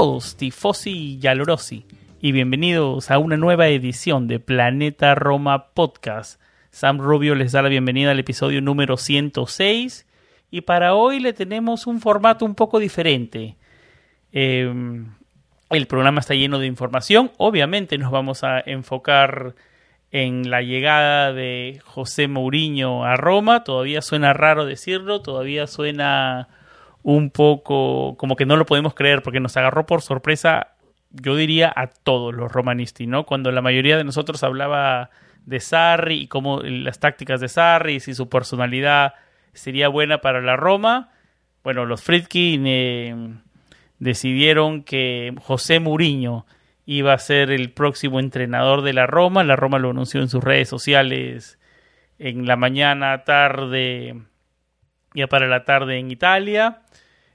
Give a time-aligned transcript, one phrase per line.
[0.00, 1.28] Todos, tifosi y
[2.22, 6.40] y bienvenidos a una nueva edición de Planeta Roma Podcast.
[6.70, 10.06] Sam Rubio les da la bienvenida al episodio número 106
[10.50, 13.56] y para hoy le tenemos un formato un poco diferente.
[14.32, 15.08] Em,
[15.68, 19.54] el programa está lleno de información, obviamente nos vamos a enfocar
[20.12, 26.48] en la llegada de José Mourinho a Roma, todavía suena raro decirlo, todavía suena
[27.02, 30.74] un poco como que no lo podemos creer porque nos agarró por sorpresa,
[31.10, 33.24] yo diría a todos los romanisti, ¿no?
[33.24, 35.10] Cuando la mayoría de nosotros hablaba
[35.46, 39.14] de Sarri y cómo las tácticas de Sarri y si su personalidad
[39.52, 41.10] sería buena para la Roma,
[41.62, 43.34] bueno, los Friedkin eh,
[43.98, 46.46] decidieron que José Mourinho
[46.86, 49.44] iba a ser el próximo entrenador de la Roma.
[49.44, 51.58] La Roma lo anunció en sus redes sociales
[52.18, 54.16] en la mañana, tarde,
[55.14, 56.82] ya para la tarde en Italia.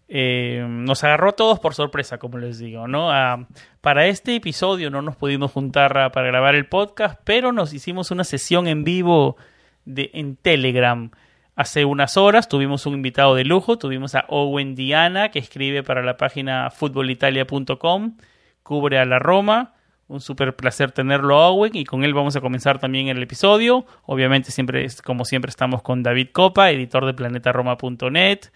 [0.07, 3.11] Eh, nos agarró todos por sorpresa, como les digo, ¿no?
[3.11, 3.47] Ah,
[3.81, 8.23] para este episodio no nos pudimos juntar para grabar el podcast, pero nos hicimos una
[8.23, 9.37] sesión en vivo
[9.85, 11.09] en Telegram.
[11.55, 16.03] Hace unas horas tuvimos un invitado de lujo, tuvimos a Owen Diana, que escribe para
[16.03, 18.17] la página futbolitalia.com,
[18.61, 19.71] cubre a la Roma.
[20.07, 23.87] Un súper placer tenerlo Owen y con él vamos a comenzar también el episodio.
[24.05, 28.51] Obviamente siempre, como siempre, estamos con David Copa, editor de planetaroma.net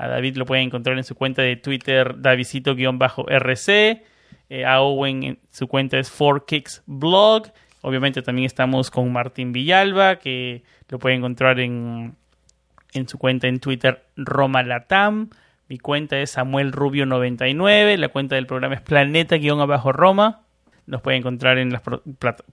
[0.00, 4.02] a David lo pueden encontrar en su cuenta de Twitter, davidcito-rc.
[4.48, 7.48] Eh, a Owen su cuenta es 4Kicks Blog.
[7.82, 12.14] Obviamente también estamos con Martín Villalba, que lo pueden encontrar en,
[12.94, 15.28] en su cuenta en Twitter, Roma Latam.
[15.68, 17.98] Mi cuenta es Samuel Rubio99.
[17.98, 20.40] La cuenta del programa es Planeta-Roma.
[20.86, 21.82] Nos pueden encontrar en las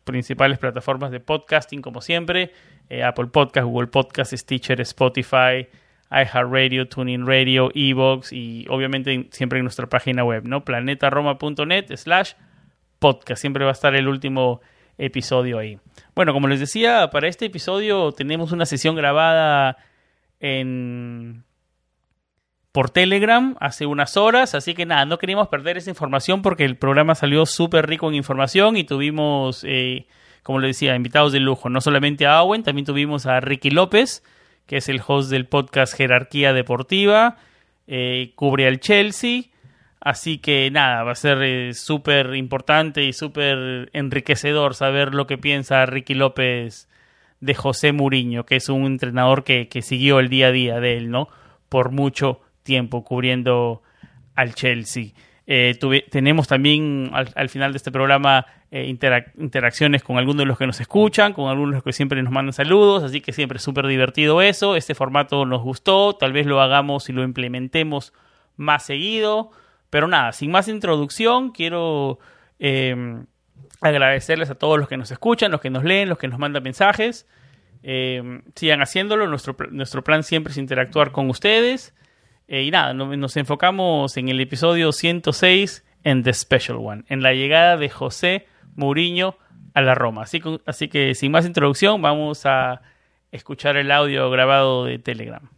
[0.04, 2.52] principales plataformas de podcasting, como siempre:
[2.90, 5.66] eh, Apple Podcast, Google Podcast, Stitcher, Spotify,
[6.12, 10.64] iHeartRadio, TuneIn Radio, Evox y obviamente siempre en nuestra página web, ¿no?
[10.64, 12.34] planetaroma.net slash
[13.00, 13.42] podcast.
[13.42, 14.62] Siempre va a estar el último
[14.98, 15.80] episodio ahí.
[16.16, 19.78] Bueno, como les decía, para este episodio tenemos una sesión grabada
[20.40, 21.44] en
[22.78, 26.78] por Telegram hace unas horas, así que nada, no queríamos perder esa información porque el
[26.78, 30.06] programa salió súper rico en información y tuvimos, eh,
[30.44, 34.24] como les decía, invitados de lujo, no solamente a Owen, también tuvimos a Ricky López,
[34.68, 37.38] que es el host del podcast Jerarquía Deportiva,
[37.88, 39.44] eh, cubre al Chelsea.
[40.00, 45.38] Así que nada, va a ser eh, súper importante y súper enriquecedor saber lo que
[45.38, 46.88] piensa Ricky López
[47.40, 50.98] de José Muriño, que es un entrenador que, que siguió el día a día de
[50.98, 51.30] él, ¿no?
[51.70, 53.82] Por mucho tiempo cubriendo
[54.36, 55.14] al Chelsea.
[55.48, 55.80] Eh,
[56.12, 58.86] tenemos también al, final de este programa eh,
[59.38, 62.34] interacciones con algunos de los que nos escuchan, con algunos de los que siempre nos
[62.34, 64.76] mandan saludos, así que siempre es súper divertido eso.
[64.76, 68.14] Este formato nos gustó, tal vez lo hagamos y lo implementemos
[68.58, 69.52] más seguido.
[69.90, 72.20] Pero nada, sin más introducción, quiero
[72.60, 73.26] em,
[73.80, 76.64] agradecerles a todos los que nos escuchan, los que nos leen, los que nos mandan
[76.64, 77.26] mensajes.
[77.84, 81.96] Em, sigan haciéndolo, nuestro, nuestro plan siempre es interactuar con ustedes.
[82.50, 87.34] Eh, y nada, nos enfocamos en el episodio 106 en The Special One, en la
[87.34, 88.46] llegada de José
[88.78, 89.36] Mourinho
[89.74, 90.22] a la Roma.
[90.22, 92.82] Así que, así que sin más introducción, vamos a
[93.32, 95.50] escuchar el audio grabado de Telegram.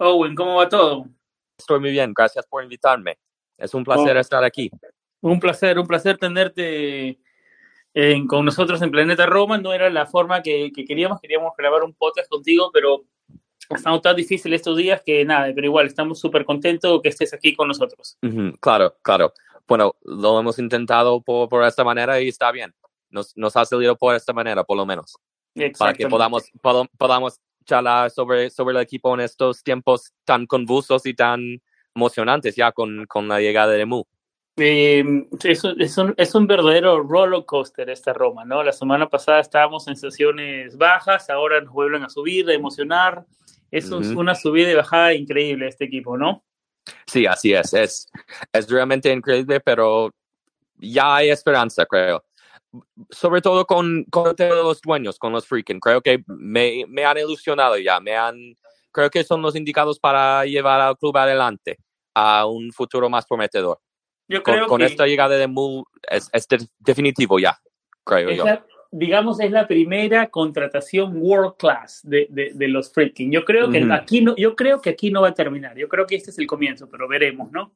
[0.00, 1.06] Owen, ¿cómo va todo?
[1.56, 3.18] Estoy muy bien, gracias por invitarme.
[3.56, 4.20] Es un placer oh.
[4.20, 4.70] estar aquí.
[5.20, 7.18] Un placer, un placer tenerte
[8.28, 9.58] con nosotros en Planeta Roma.
[9.58, 13.04] No era la forma que, que, queríamos, queríamos grabar un podcast contigo, pero
[13.76, 17.54] estado tan difícil estos días que nada, pero igual estamos súper contentos que estés aquí
[17.54, 18.16] con nosotros.
[18.60, 19.32] claro, claro.
[19.68, 22.74] Bueno, lo hemos intentado por, por esta manera y está bien.
[23.10, 25.16] Nos, nos, ha salido por esta manera, por lo menos.
[25.78, 26.44] Para que podamos,
[26.98, 31.60] podamos charlar sobre, sobre el equipo en estos tiempos tan convulsos y tan
[31.94, 34.04] emocionantes ya con, con la llegada de Mu.
[34.56, 35.04] Eh,
[35.44, 38.62] es, es, un, es, un, verdadero roller coaster esta Roma, ¿no?
[38.64, 43.24] La semana pasada estábamos en sesiones bajas, ahora nos vuelven a subir, a emocionar
[43.70, 46.42] Eso es una subida y bajada increíble este equipo, ¿no?
[47.08, 47.72] Sí, así es.
[47.72, 48.10] Es,
[48.52, 50.10] es realmente increíble, pero
[50.76, 52.22] ya hay esperanza, creo.
[53.10, 55.80] Sobre todo con, con los dueños, con los freaking.
[55.80, 57.98] Creo que me, me han ilusionado ya.
[57.98, 58.36] Me han,
[58.92, 61.78] creo que son los indicados para llevar al club adelante
[62.14, 63.80] a un futuro más prometedor.
[64.28, 66.46] Yo creo con, que esta llegada de Moore es, es
[66.78, 67.58] definitivo ya,
[68.04, 68.44] creo yo
[68.90, 73.30] digamos, es la primera contratación world class de, de, los freaking.
[73.30, 75.76] Yo creo que aquí no, yo creo que aquí no va a terminar.
[75.76, 77.72] Yo creo que este es el comienzo, pero veremos, ¿no?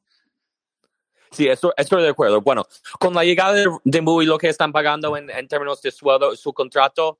[1.31, 2.41] Sí, estoy de acuerdo.
[2.41, 2.65] Bueno,
[2.99, 6.35] con la llegada de, de y lo que están pagando en, en términos de sueldo,
[6.35, 7.19] su contrato,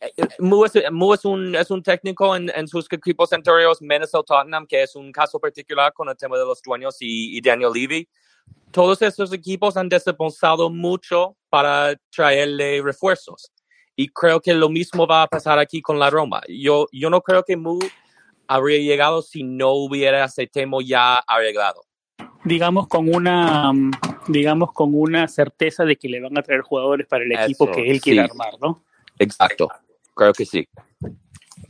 [0.00, 4.36] eh, eh, Mu es, es, un, es un técnico en, en, sus equipos anteriores, Minnesota
[4.36, 7.70] Tottenham, que es un caso particular con el tema de los dueños y, y Daniel
[7.72, 8.06] Levy
[8.70, 13.52] todos estos equipos han desembolsado mucho para traerle refuerzos.
[13.96, 16.40] Y creo que lo mismo va a pasar aquí con la Roma.
[16.48, 17.78] Yo, yo no creo que Mu
[18.46, 21.82] habría llegado si no hubiera ese tema ya arreglado.
[22.44, 23.72] Digamos con una
[24.26, 27.90] digamos con una certeza de que le van a traer jugadores para el equipo que
[27.90, 28.82] él quiere armar, ¿no?
[29.18, 29.68] Exacto,
[30.14, 30.66] creo que sí.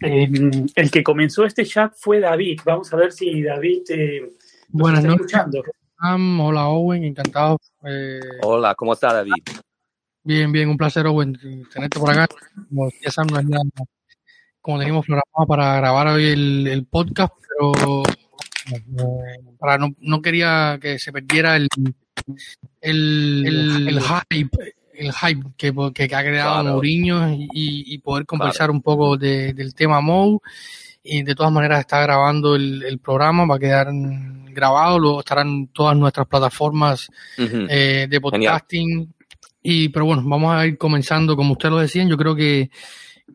[0.00, 2.60] Em, el que comenzó este chat fue David.
[2.64, 4.30] Vamos a ver si David eh,
[4.72, 5.62] está escuchando
[6.02, 7.58] hola Owen, encantado.
[7.84, 9.32] Eh, hola, ¿cómo está David?
[10.22, 11.38] Bien, bien, un placer Owen
[11.72, 12.28] tenerte por acá.
[12.68, 13.28] Como ya Sam,
[14.60, 18.02] como teníamos programado para grabar hoy el, podcast, pero
[19.58, 21.68] para no, no, quería que se perdiera el,
[22.80, 28.82] el, el, hype el hype que, que ha creado Mourinho y, y, poder conversar un
[28.82, 30.40] poco del tema Mou
[31.02, 33.88] y de todas maneras está grabando el, el programa, va a quedar
[34.52, 37.08] grabado, luego estarán todas nuestras plataformas
[37.38, 39.12] eh, de podcasting.
[39.62, 42.70] Y, pero bueno, vamos a ir comenzando, como ustedes lo decían, yo creo que,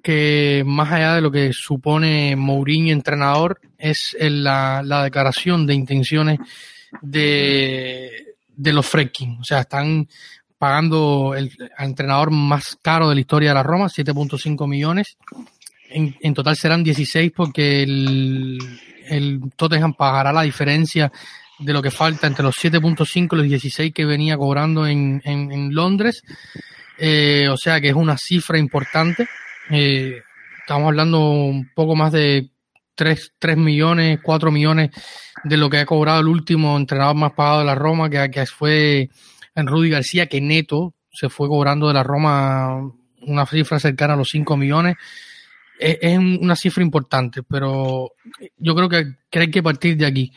[0.02, 6.40] que más allá de lo que supone Mourinho entrenador, es la, la declaración de intenciones
[7.02, 9.38] de, de los Fredkin.
[9.40, 10.08] O sea, están
[10.58, 15.18] pagando el, al entrenador más caro de la historia de la Roma, 7.5 millones
[15.90, 18.58] en, total serán 16 porque el,
[19.08, 21.12] el Tottenham pagará la diferencia
[21.60, 25.74] de lo que falta entre los 7.5 y los 16 que venía cobrando en, en,
[25.74, 26.24] Londres.
[26.98, 29.28] Eh, o sea que es una cifra importante.
[29.70, 30.22] Eh,
[30.60, 32.50] estamos hablando un poco más de
[32.96, 34.92] 3, 3, millones, 4 millones
[35.44, 38.46] de lo que ha cobrado el último entrenador más pagado de la Roma, que, que
[38.46, 39.10] fue
[39.56, 42.92] en Rudy García, que neto se fue cobrando de la Roma
[43.22, 44.96] una cifra cercana a los 5 millones
[45.80, 48.12] es, una cifra importante, pero
[48.58, 50.32] yo creo que, hay que partir de aquí.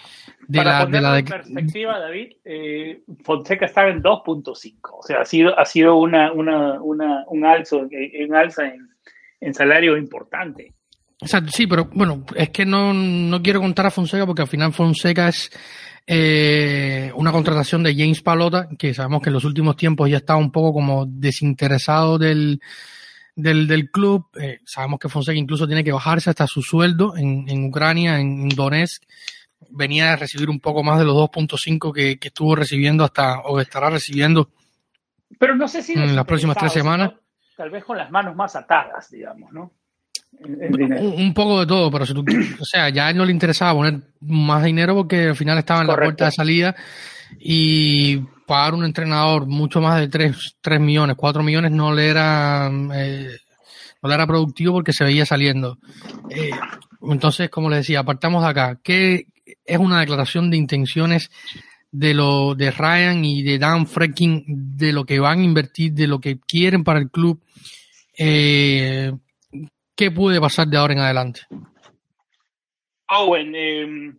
[0.46, 5.58] De la, de la perspectiva, David, eh, Fonseca estaba en 2.5, o sea, ha sido,
[5.58, 8.88] ha sido una, una, una, un, alzo, un alza en,
[9.40, 10.72] en salario importante.
[11.20, 14.72] Exacto, sí, pero bueno, es que no, no quiero contar a Fonseca porque al final
[14.72, 15.50] Fonseca es
[16.06, 20.38] eh, una contratación de James Palota, que sabemos que en los últimos tiempos ya estaba
[20.38, 22.60] un poco como desinteresado del,
[23.38, 24.26] del, del club.
[24.38, 28.48] Eh, sabemos que Fonseca incluso tiene que bajarse hasta su sueldo en, en Ucrania, en
[28.48, 29.04] Donetsk.
[29.70, 33.60] Venía a recibir un poco más de los 2.5 que, que estuvo recibiendo hasta, o
[33.60, 34.50] estará recibiendo
[35.38, 37.12] Pero no sé si en las próximas tres semanas.
[37.56, 39.72] Tal vez con las manos más atadas, digamos, ¿no?
[40.40, 42.24] Un, poco de todo, pero si tú,
[42.60, 45.80] o sea, ya a él no le interesaba poner más dinero porque al final estaba
[45.80, 46.76] en la puerta de salida
[47.40, 52.68] y pagar un entrenador mucho más de 3, 3 millones, 4 millones no le era
[52.94, 53.36] eh,
[54.02, 55.78] no le era productivo porque se veía saliendo.
[56.30, 56.50] Eh,
[57.02, 58.80] entonces, como les decía, apartamos de acá.
[58.82, 59.26] ¿Qué
[59.64, 61.30] es una declaración de intenciones
[61.90, 64.44] de lo de Ryan y de Dan Freaking
[64.76, 67.40] de lo que van a invertir, de lo que quieren para el club?
[68.16, 69.12] Eh,
[69.94, 71.40] ¿Qué puede pasar de ahora en adelante?
[73.10, 74.12] Owen, eh,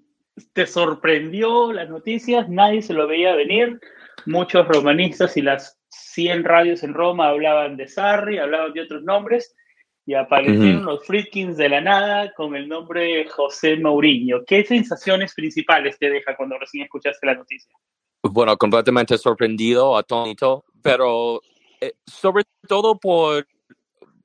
[0.53, 2.47] ¿te sorprendió las noticias?
[2.49, 3.79] Nadie se lo veía venir
[4.25, 9.55] muchos romanistas y las 100 radios en Roma hablaban de Sarri, hablaban de otros nombres,
[10.05, 14.43] y aparecieron los Fritkins de la nada con el nombre José Mourinho.
[14.43, 17.71] ¿Qué sensaciones principales te deja cuando recién escuchaste la noticia?
[18.23, 21.41] Bueno, completamente sorprendido, atónito, pero
[21.79, 23.47] eh, sobre todo por,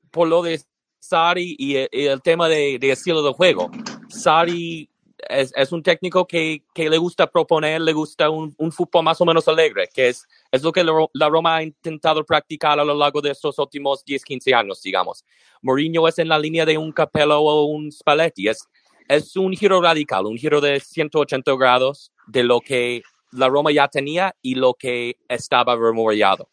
[0.09, 0.59] por lo de
[0.99, 3.69] Sari y, el tema de, de estilo de juego.
[4.09, 4.89] Sari
[5.29, 9.19] es, es un técnico que, que, le gusta proponer, le gusta un, un, fútbol más
[9.21, 12.93] o menos alegre, que es, es lo que la Roma ha intentado practicar a lo
[12.93, 15.23] largo de estos últimos 10, 15 años, digamos.
[15.61, 18.67] Mourinho es en la línea de un Capello o un Spalletti, es,
[19.07, 23.87] es un giro radical, un giro de 180 grados de lo que la Roma ya
[23.87, 26.49] tenía y lo que estaba remoriado.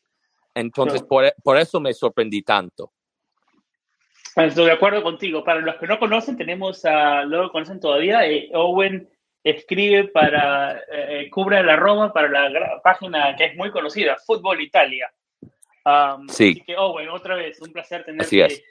[0.54, 2.92] Entonces, por, por eso me sorprendí tanto.
[4.36, 5.44] Estoy de acuerdo contigo.
[5.44, 9.08] Para los que no conocen, tenemos a, luego conocen todavía, eh, Owen
[9.44, 15.12] escribe para, eh, cubre la Roma para la página que es muy conocida, Fútbol Italia.
[16.28, 16.52] sí.
[16.52, 18.62] Así que Owen, otra vez, un placer tenerte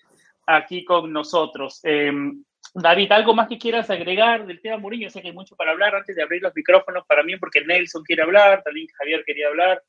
[0.48, 1.80] aquí con nosotros.
[1.84, 5.10] Em, David, ¿algo más que quieras agregar del tema Mourinho?
[5.10, 8.04] Sé que hay mucho para hablar antes de abrir los micrófonos para mí, porque Nelson
[8.04, 9.84] quiere hablar, también Javier quería hablar.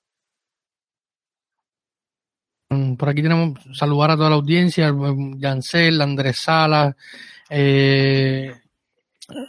[2.73, 4.95] Mm, por aquí tenemos saludar a toda la audiencia,
[5.37, 6.95] Yancel, Andrés Salas,
[7.50, 8.50] eh,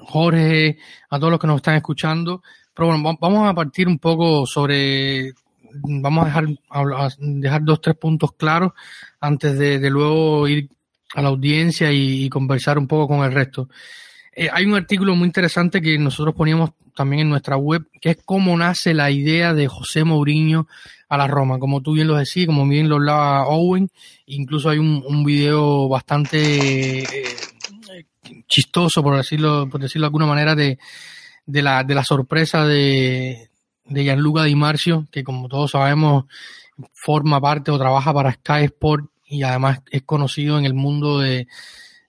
[0.02, 0.78] Jorge,
[1.10, 2.44] a todos los que nos están escuchando.
[2.74, 5.32] Pero bueno, vamos a partir un poco sobre,
[5.84, 6.46] vamos a dejar,
[7.20, 8.74] dejar dos, tres puntos claros
[9.22, 10.70] antes de luego ir
[11.16, 13.70] a la audiencia y, conversar un poco con el resto.
[14.36, 18.18] Eh, hay un artículo muy interesante que nosotros poníamos también en nuestra web, que es
[18.24, 20.68] cómo nace la idea de José Mourinho
[21.10, 21.60] a la Roma.
[21.60, 23.90] Como tú bien lo decías, como bien lo hablaba Owen,
[24.26, 27.36] incluso hay un, video bastante eh,
[28.48, 30.80] chistoso, por decirlo, por decirlo de alguna manera, de,
[31.46, 33.50] de, la, de la sorpresa de,
[33.86, 36.26] de Gianluca Di Marcio, que como todos sabemos
[36.92, 41.48] forma parte o trabaja para Sky Sport y además es conocido en el mundo de,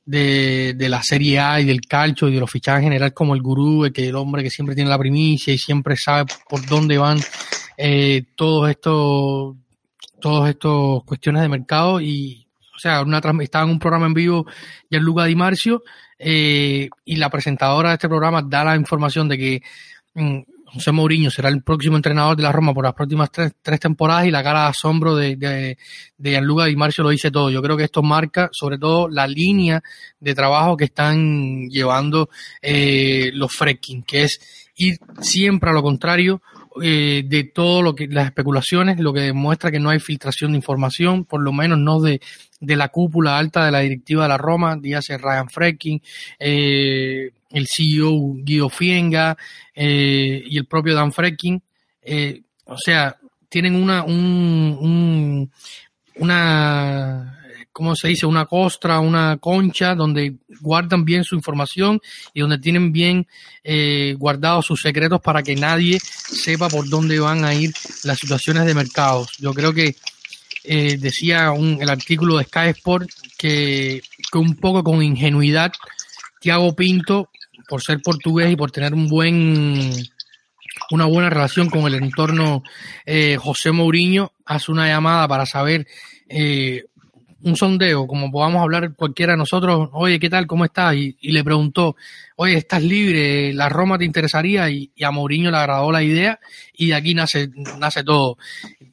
[0.07, 3.43] de, la Serie A y del calcio y de los fichajes en general como el
[3.43, 6.99] gurú, el, que, el hombre que siempre tiene la primicia y siempre sabe por dónde
[6.99, 7.19] van
[7.77, 9.57] eh, todos estos
[10.21, 14.47] todos estos cuestiones de mercado y o sea, una, estaba en un programa en vivo
[14.91, 15.83] Gianluca Di Marcio
[16.19, 19.63] eh, y la presentadora de este programa da la información de que
[20.15, 20.39] mm,
[20.75, 24.33] José Mourinho será el próximo entrenador de la Roma por las próximas tres, temporadas y
[24.33, 25.79] la cara de asombro de, de,
[26.19, 27.49] de Gianluca Di Marcio lo dice todo.
[27.49, 29.83] Yo creo que esto marca sobre todo la línea
[30.19, 32.29] de trabajo que están llevando
[32.61, 34.41] eh, los Fredkin, que es
[34.75, 36.43] ir siempre a lo contrario
[36.83, 40.59] eh, de todo lo que las especulaciones, lo que demuestra que no hay filtración de
[40.59, 42.21] información, por lo menos no de,
[42.61, 46.03] de la cúpula alta de la directiva de la Roma, dígase Ryan Fredkin,
[46.39, 49.37] eh, el CEO Guido Fienga
[49.75, 51.63] eh, y el propio Dan Fredkin.
[52.03, 53.17] Eh, o sea,
[53.49, 55.51] tienen una, un,
[56.17, 57.44] una,
[57.75, 58.25] ¿cómo se dice?
[58.25, 62.01] Una costra, una concha donde guardan bien su información
[62.33, 63.27] y donde tienen bien
[63.65, 68.65] eh, guardados sus secretos para que nadie sepa por dónde van a ir las situaciones
[68.65, 69.37] de mercados.
[69.39, 69.97] Yo creo que
[70.63, 74.03] eh, decía un, el artículo de Sky Sport que,
[74.35, 75.73] un poco con ingenuidad
[76.41, 77.29] Tiago Pinto
[77.69, 79.93] por ser portugués y por tener un buen
[80.91, 82.63] una buena relación con el entorno
[83.05, 85.87] eh, José Mourinho, hace una llamada para saber
[86.29, 86.85] eh,
[87.45, 90.47] un sondeo, como podamos hablar cualquiera de nosotros, oye, ¿qué tal?
[90.47, 90.95] ¿Cómo estás?
[90.97, 91.95] Y, le preguntó,
[92.37, 93.53] oye, ¿estás libre?
[93.53, 94.71] ¿La Roma te interesaría?
[94.71, 96.41] Y, a Mourinho le agradó la idea
[96.73, 98.39] y de aquí nace, nace todo.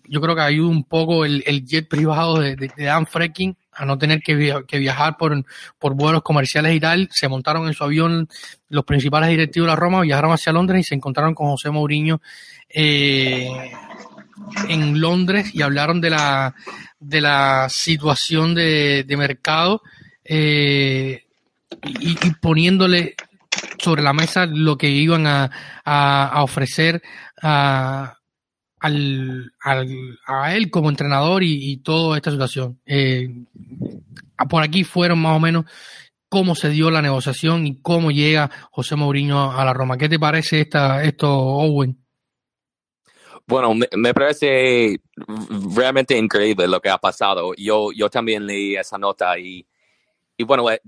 [0.06, 3.98] Yo creo que ayuda un poco el, jet privado de, de, Dan Frecking a no
[3.98, 4.36] tener que,
[4.78, 5.46] viajar por,
[5.80, 7.08] por vuelos comerciales y tal.
[7.12, 8.28] Se montaron en su avión
[8.68, 12.22] los principales directivos de la Roma, viajaron hacia Londres y se encontraron con José Mourinho
[12.74, 13.72] eh,
[14.68, 16.56] en Londres y hablaron de la,
[17.00, 19.82] de la situación de, mercado
[20.24, 21.26] eh,
[22.00, 23.16] y, poniéndole
[23.78, 25.50] sobre la mesa lo que iban a,
[25.84, 27.02] a ofrecer
[27.42, 28.18] a,
[28.82, 32.80] al, al, a él como entrenador y, toda esta situación.
[32.86, 33.30] Eh,
[34.50, 35.66] por aquí fueron más o menos
[36.28, 39.98] cómo se dio la negociación y cómo llega José Mourinho a la Roma.
[39.98, 42.04] ¿Qué te parece esta, esto, Owen?
[43.48, 45.00] Bueno, me, parece
[45.76, 47.54] realmente increíble lo que ha pasado.
[47.56, 49.66] Yo, yo también leí esa nota y,
[50.38, 50.82] y bueno, eh,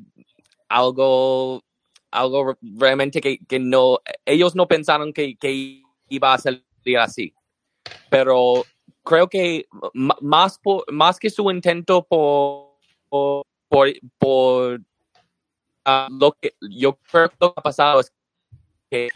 [0.69, 1.63] algo,
[2.11, 6.63] algo realmente que, que no, ellos no pensaron que, que iba a salir
[6.99, 7.33] así
[8.09, 8.63] pero
[9.03, 10.59] creo que más,
[10.91, 12.77] más que su intento por,
[13.09, 13.45] por,
[14.17, 14.81] por
[15.85, 18.13] ah, lo que yo creo que ha pasado es
[18.93, 19.09] que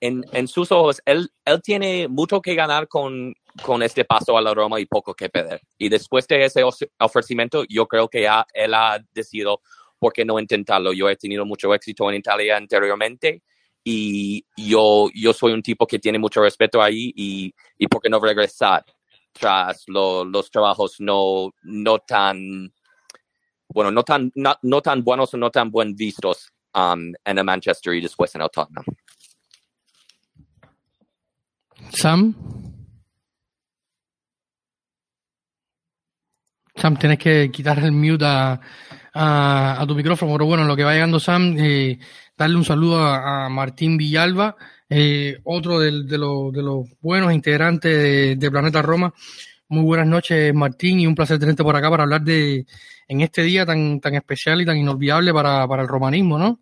[0.00, 4.42] en, en sus ojos él, él tiene mucho que ganar con, con este paso a
[4.42, 5.62] la Roma y poco que perder.
[5.78, 6.62] Y después de ese
[6.98, 9.62] ofrecimiento, yo creo que ya él ha decidido
[9.98, 10.92] por qué no intentarlo.
[10.92, 13.42] Yo he tenido mucho éxito en Italia anteriormente
[13.82, 18.10] y yo, yo soy un tipo que tiene mucho respeto ahí y, y por qué
[18.10, 18.84] no regresar
[19.32, 22.70] tras los trabajos no, no tan,
[23.68, 27.94] bueno, no tan, no, tan buenos o no tan buen vistos um, en el Manchester
[27.94, 28.84] y después en el Tottenham.
[31.90, 32.34] Sam.
[36.74, 38.60] Sam, tienes que quitar el mute a,
[39.14, 41.98] a, tu micrófono, pero bueno, lo que va llegando Sam, eh,
[42.36, 44.56] darle un saludo a, Martín Villalba,
[44.88, 49.12] eh, otro de, los, buenos integrantes de, Planeta Roma.
[49.70, 52.64] Muy buenas noches, Martín, y un placer tenerte por acá para hablar de
[53.06, 56.58] en este día tan, tan especial y tan inolvidable para, para el romanismo, ¿no?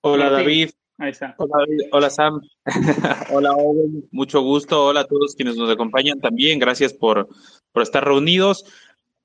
[0.00, 0.70] Hola, David.
[0.98, 1.36] Ahí está.
[1.38, 2.40] Hola, Hola Sam.
[3.32, 4.08] Hola, Owen.
[4.10, 4.86] Mucho gusto.
[4.86, 6.58] Hola a todos quienes nos acompañan también.
[6.58, 7.28] Gracias por,
[7.70, 8.64] por estar reunidos.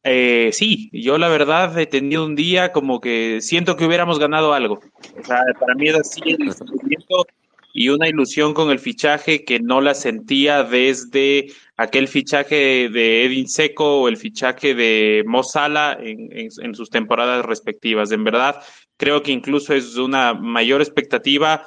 [0.04, 4.54] Eh, sí, yo la verdad he tenido un día como que siento que hubiéramos ganado
[4.54, 4.80] algo.
[5.20, 7.26] O sea, para mí es así el sentimiento
[7.74, 11.48] y una ilusión con el fichaje que no la sentía desde
[11.78, 17.46] aquel fichaje de Edin Seco o el fichaje de Mo Salah en, en, sus temporadas
[17.46, 18.12] respectivas.
[18.12, 18.62] En verdad,
[18.98, 21.64] creo que incluso es una mayor expectativa.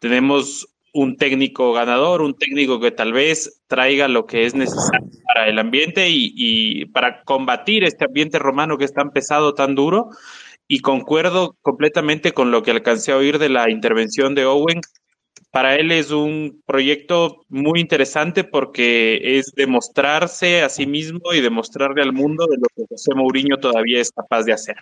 [0.00, 5.48] Tenemos un técnico ganador, un técnico que tal vez traiga lo que es necesario para
[5.48, 10.10] el ambiente y, y para combatir este ambiente romano que es tan pesado, tan duro.
[10.66, 14.80] Y concuerdo completamente con lo que alcancé a oír de la intervención de Owen
[15.54, 22.02] para él es un proyecto muy interesante porque es demostrarse a sí mismo y demostrarle
[22.02, 24.74] al mundo de lo que José Mourinho todavía es capaz de hacer.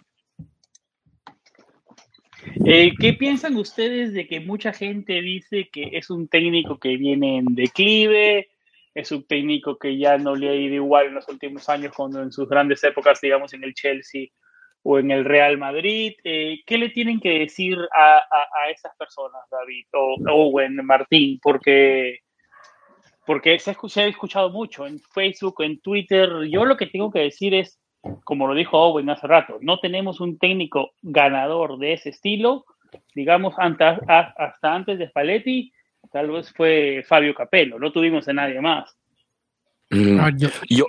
[2.65, 7.37] Eh, ¿Qué piensan ustedes de que mucha gente dice que es un técnico que viene
[7.37, 8.49] en declive,
[8.95, 12.23] es un técnico que ya no le ha ido igual en los últimos años cuando
[12.23, 14.29] en sus grandes épocas, digamos, en el Chelsea
[14.83, 16.15] o en el Real Madrid.
[16.25, 21.39] Eh, ¿Qué le tienen que decir a, a, esas personas, David o Owen, Martín?
[21.43, 22.21] Porque,
[23.27, 26.31] porque se, ha escuchado mucho en Facebook, en Twitter.
[26.49, 27.79] Yo lo que tengo que decir es,
[28.25, 32.65] como lo dijo Owen hace rato, no tenemos un técnico ganador de ese estilo.
[33.15, 34.01] Digamos, hasta,
[34.37, 35.73] hasta antes de Spalletti,
[36.11, 38.95] tal vez fue Fabio Capello, no tuvimos a nadie más.
[39.91, 40.87] Mm, ah, yo, yo,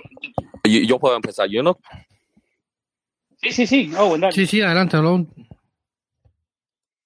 [0.64, 1.48] yo, puedo empezar.
[1.48, 1.78] Yo no
[3.44, 3.92] Sí, sí, sí.
[3.98, 4.96] Oh, sí, sí, adelante,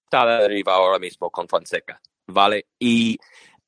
[0.04, 2.66] Está de arriba ahora mismo con Fonseca, ¿vale?
[2.78, 3.18] Y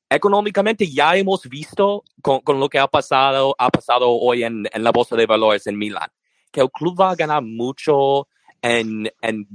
[0.09, 4.83] económicamente ya hemos visto con, con, lo que ha pasado, ha pasado hoy en, en,
[4.83, 6.09] la bolsa de valores en Milán,
[6.49, 8.29] que el club va a ganar mucho
[8.61, 9.47] en, en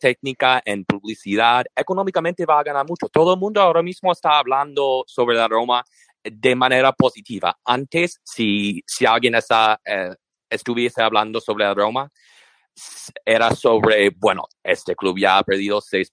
[0.00, 3.08] técnica, en publicidad, económicamente va a ganar mucho.
[3.08, 5.84] Todo el mundo ahora mismo está hablando sobre la Roma
[6.24, 7.54] de manera positiva.
[7.66, 10.14] Antes, si, si alguien está, eh,
[10.48, 12.10] estuviese hablando sobre la Roma,
[13.24, 16.10] era sobre, bueno, este club ya ha perdido seis,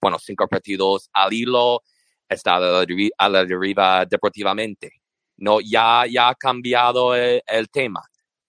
[0.00, 1.82] bueno, cinco partidos al hilo,
[2.28, 4.90] está a la, deriva, deportivamente.
[5.36, 8.02] No, ya, ya ha cambiado el, tema.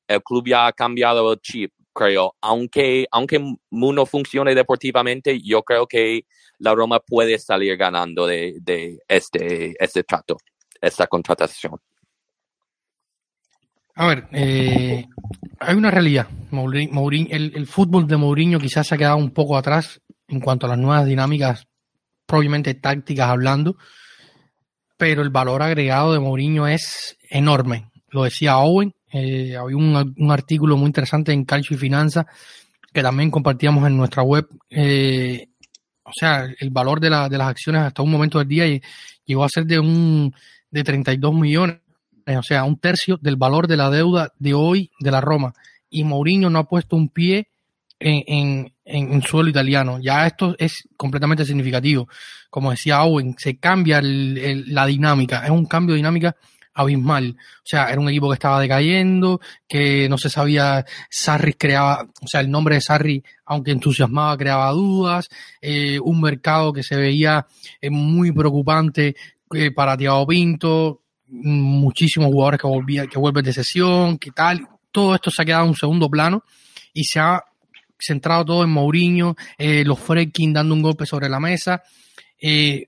[0.07, 2.35] El club ya ha cambiado el chip, creo.
[2.41, 3.39] Aunque, aunque
[3.71, 6.25] no funcione deportivamente, yo creo que
[6.59, 10.37] la Roma puede salir ganando de, de este, este trato,
[10.81, 11.79] esta contratación.
[13.95, 15.05] A ver, eh,
[15.59, 16.27] hay una realidad.
[16.51, 20.79] el, fútbol de Mourinho quizás se ha quedado un poco atrás en cuanto a las
[20.79, 21.67] nuevas dinámicas,
[22.25, 23.77] probablemente tácticas hablando,
[24.97, 27.91] pero el valor agregado de Mourinho es enorme.
[28.09, 32.25] Lo decía Owen, eh, había un, artículo muy interesante en Calcio y Finanza
[32.91, 34.47] que también compartíamos en nuestra web.
[34.69, 35.47] Eh,
[36.03, 38.81] o sea, el valor de, la, de las acciones hasta un momento del día
[39.25, 40.33] llegó a ser de un
[40.69, 41.82] de 32 millones
[42.25, 45.53] o sea, un tercio del valor de la deuda de hoy de la Roma.
[45.89, 47.49] Y Mourinho no ha puesto un pie
[47.99, 49.99] en, en, suelo italiano.
[49.99, 52.07] Ya esto es completamente significativo.
[52.49, 55.43] Como decía Owen, se cambia la dinámica.
[55.43, 56.35] Es un cambio de dinámica
[56.73, 57.35] abismal.
[57.37, 62.27] O sea, era un equipo que estaba decayendo, que no se sabía, Sarri creaba, o
[62.27, 65.29] sea, el nombre de Sarri, aunque entusiasmaba, creaba dudas,
[65.61, 67.45] eh, un mercado que se veía
[67.79, 69.15] eh, muy preocupante
[69.75, 74.67] para Thiago Pinto, muchísimos jugadores que, volvían, que vuelven de sesión, que tal.
[74.91, 76.43] Todo esto se ha quedado en un segundo plano
[76.93, 77.43] y se ha
[77.99, 81.81] centrado todo en Mourinho, eh, los Freaking dando un golpe sobre la mesa.
[82.39, 82.87] Eh,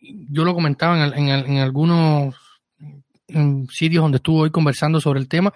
[0.00, 2.34] yo lo comentaba en, en, algunos
[3.70, 5.52] sitios donde estuve hoy conversando sobre el tema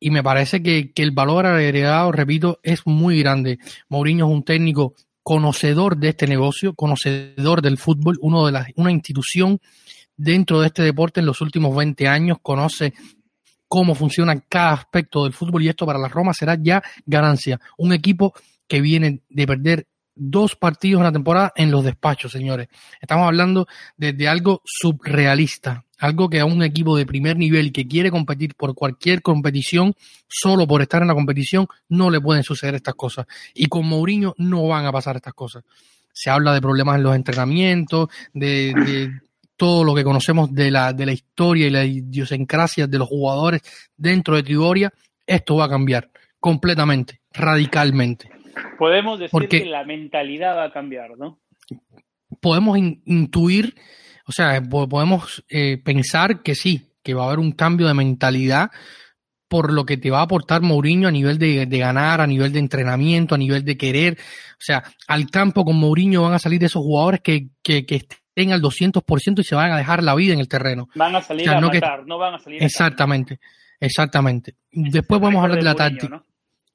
[0.00, 3.58] y me parece que, que, el valor agregado, repito, es muy grande.
[3.88, 8.90] Mourinho es un técnico conocedor de este negocio, conocedor del fútbol, uno de las, una
[8.90, 9.60] institución
[10.18, 12.92] dentro de este deporte en los últimos 20 años, conoce
[13.68, 17.58] cómo funciona cada aspecto del fútbol y esto para la Roma será ya ganancia.
[17.78, 18.34] Un equipo
[18.66, 19.86] que viene de perder
[20.18, 22.68] dos partidos en la temporada en los despachos, señores.
[23.00, 28.10] Estamos hablando de, algo subrealista, algo que a un equipo de primer nivel que quiere
[28.10, 29.94] competir por cualquier competición,
[30.26, 33.26] solo por estar en la competición, no le pueden suceder estas cosas.
[33.54, 35.64] Y con Mourinho no van a pasar estas cosas.
[36.12, 39.12] Se habla de problemas en los entrenamientos, de,
[39.58, 43.60] todo lo que conocemos de la, de la historia y la idiosincrasia de los jugadores
[43.96, 44.90] dentro de Trigoria,
[45.26, 48.30] esto va a cambiar completamente, radicalmente.
[48.78, 51.40] Podemos decir que la mentalidad va a cambiar, ¿no?
[52.40, 53.74] Podemos intuir,
[54.26, 58.70] o sea, podemos eh, pensar que sí, que va a haber un cambio de mentalidad
[59.48, 62.58] por lo que te va a aportar Mourinho a nivel de, ganar, a nivel de
[62.60, 64.18] entrenamiento, a nivel de querer.
[64.52, 68.06] O sea, al campo con Mourinho van a salir esos jugadores que, que, que
[68.38, 70.88] estén al 200% y se van a dejar la vida en el terreno.
[70.94, 73.40] Van a salir a no matar, no van a salir Exactamente,
[73.80, 74.54] exactamente.
[74.70, 76.22] Después vamos a hablar de la táctica.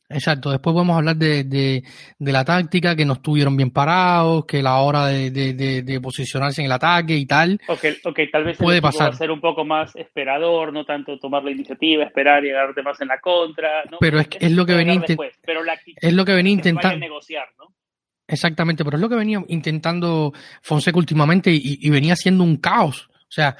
[0.09, 4.77] Exacto, después podemos hablar de, de, la táctica, que no estuvieron bien parados, que la
[4.79, 7.59] hora de, de posicionarse en el ataque y tal.
[7.67, 9.15] Ok, okay tal vez puede pasar.
[9.15, 13.07] ser un poco más esperador, no tanto tomar la iniciativa, esperar y agarrarte más en
[13.07, 13.85] la contra.
[13.99, 17.73] Pero es, es, lo que venía es lo que venía intentando negociar, ¿no?
[18.33, 23.09] Exactamente, pero es lo que venía intentando Fonseca últimamente y, venía siendo un caos.
[23.13, 23.55] O sea,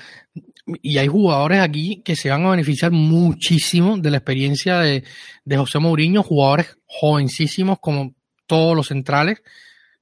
[0.82, 5.04] y hay jugadores aquí que se van a beneficiar muchísimo de la experiencia de,
[5.46, 8.16] de José Mourinho, jugadores jovencísimos como
[8.48, 9.44] todos los centrales,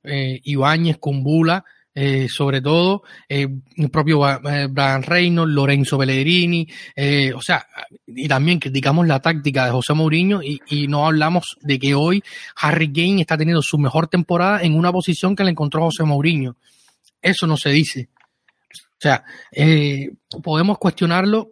[0.03, 7.33] eh, Ibáñez, Cumbula, eh, sobre todo, eh, el propio eh, Brian Reynolds, Lorenzo Pellegrini, eh,
[7.33, 7.65] o sea,
[8.07, 12.23] y también criticamos la táctica de José Mourinho y, no hablamos de que hoy
[12.57, 16.55] Harry Kane está teniendo su mejor temporada en una posición que le encontró José Mourinho.
[17.21, 18.09] Eso no se dice.
[18.73, 20.11] O sea, eh,
[20.43, 21.51] podemos cuestionarlo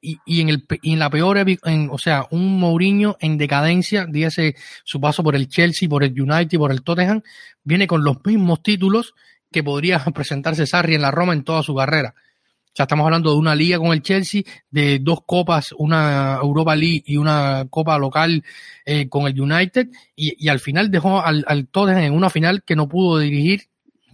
[0.00, 4.06] y, y, en el, y en la peor, en, o sea, un Mourinho en decadencia,
[4.08, 7.22] dígase su paso por el Chelsea, por el United, por el Tottenham,
[7.64, 9.14] viene con los mismos títulos
[9.50, 12.14] que podría presentarse Sarri en la Roma en toda su carrera.
[12.16, 16.76] O sea, estamos hablando de una liga con el Chelsea, de dos copas, una Europa
[16.76, 18.44] League y una copa local
[18.84, 22.62] eh, con el United, y, y, al final dejó al, al Tottenham en una final
[22.62, 23.62] que no pudo dirigir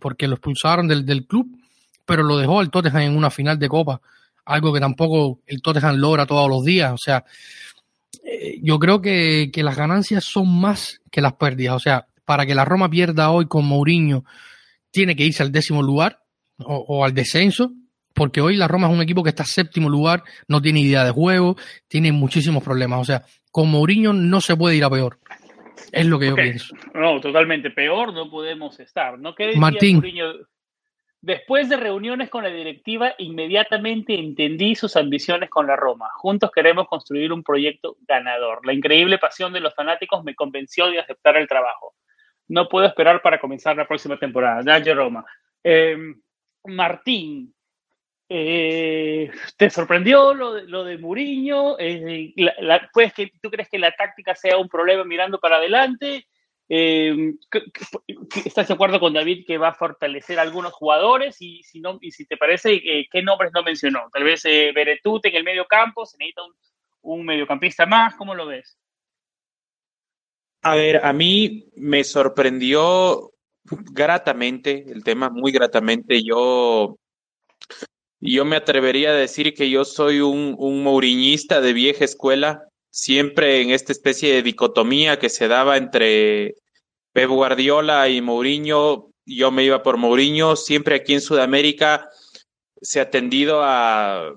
[0.01, 1.49] porque lo expulsaron del, del club
[2.05, 4.01] pero lo dejó el Tottenham en una final de Copa,
[4.44, 6.92] algo que tampoco el Tottenham logra todos los días.
[6.92, 7.25] O sea,
[8.25, 11.77] eh, yo creo que, que, las ganancias son más que las pérdidas.
[11.77, 14.25] O sea, para que la Roma pierda hoy con Mourinho,
[14.94, 16.20] tiene que irse al décimo lugar
[16.59, 17.72] o, o al descenso,
[18.14, 21.11] porque hoy la Roma es un equipo que está séptimo lugar, no tiene idea de
[21.11, 21.57] juego,
[21.88, 23.00] tiene muchísimos problemas.
[23.00, 25.18] O sea, con Mourinho no se puede ir a peor.
[25.90, 26.74] Es lo que yo pienso.
[26.94, 27.70] No, totalmente.
[27.70, 29.18] Peor no podemos estar.
[29.18, 29.35] ¿no?
[29.57, 30.33] Martín, Mourinho?
[31.20, 36.09] Después de reuniones con la directiva, inmediatamente entendí sus ambiciones con la Roma.
[36.16, 38.64] Juntos queremos construir un proyecto ganador.
[38.66, 41.94] La increíble pasión de los fanáticos me convenció de aceptar el trabajo.
[42.48, 44.62] No puedo esperar para comenzar la próxima temporada.
[44.62, 45.24] Dale Roma.
[45.62, 45.96] Eh,
[46.64, 47.54] Martín,
[48.28, 51.76] ¿te sorprendió lo de, lo de Mourinho?
[51.76, 56.26] ¿Tú crees que la táctica sea un problema mirando para adelante?
[56.68, 57.35] Eh,
[58.44, 61.37] ¿Estás de acuerdo con David que va a fortalecer a algunos jugadores?
[61.40, 64.09] Y si, no, y si te parece, eh, ¿qué nombres no mencionó?
[64.12, 66.54] Tal vez eh, Beretute en el medio campo, se necesita un,
[67.02, 68.78] un, mediocampista más, ¿cómo lo ves?
[70.64, 73.33] A ver, a mí me sorprendió
[73.64, 76.22] gratamente el tema, muy gratamente.
[76.24, 76.96] Yo,
[78.18, 83.61] yo me atrevería a decir que yo soy un, un mouriñista de vieja escuela siempre
[83.61, 86.55] en esta especie de dicotomía que se daba entre
[87.12, 92.09] Pep Guardiola y Mourinho, yo me iba por Mourinho, siempre aquí en Sudamérica
[92.81, 94.33] se ha tendido a,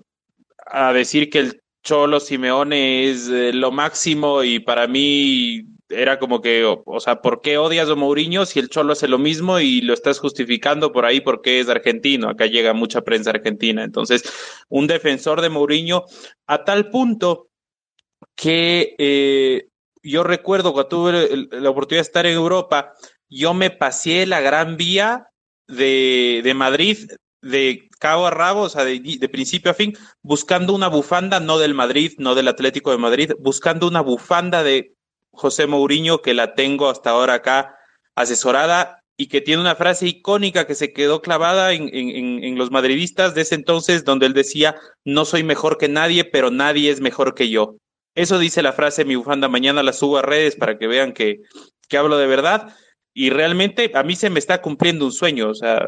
[0.66, 6.42] a decir que el Cholo Simeone es eh, lo máximo y para mí era como
[6.42, 9.82] que, o, sea, ¿por qué odias a Mourinho si el Cholo hace lo mismo y
[9.82, 12.30] lo estás justificando por ahí porque es argentino?
[12.30, 13.84] Acá llega mucha prensa argentina.
[13.84, 14.24] Entonces,
[14.70, 16.06] un defensor de Mourinho
[16.46, 17.50] a tal punto
[18.36, 19.68] que eh,
[20.04, 22.94] yo recuerdo cuando tuve la oportunidad de estar en Europa,
[23.30, 25.30] yo me pasé la gran vía
[25.68, 27.10] de, de Madrid
[27.42, 31.74] de cabo a rabo, o sea, de, principio a fin, buscando una bufanda, no del
[31.74, 34.96] Madrid, no del Atlético de Madrid, buscando una bufanda de
[35.38, 37.78] José Mourinho, que la tengo hasta ahora acá
[38.16, 42.72] asesorada y que tiene una frase icónica que se quedó clavada en, en, en los
[42.72, 47.02] madridistas de ese entonces, donde él decía, no soy mejor que nadie, pero nadie es
[47.02, 47.78] mejor que yo.
[48.16, 51.42] Eso dice la frase mi bufanda, mañana la subo a redes para que vean que,
[51.88, 52.76] que hablo de verdad.
[53.14, 55.88] Y realmente a mí se me está cumpliendo un sueño, o sea,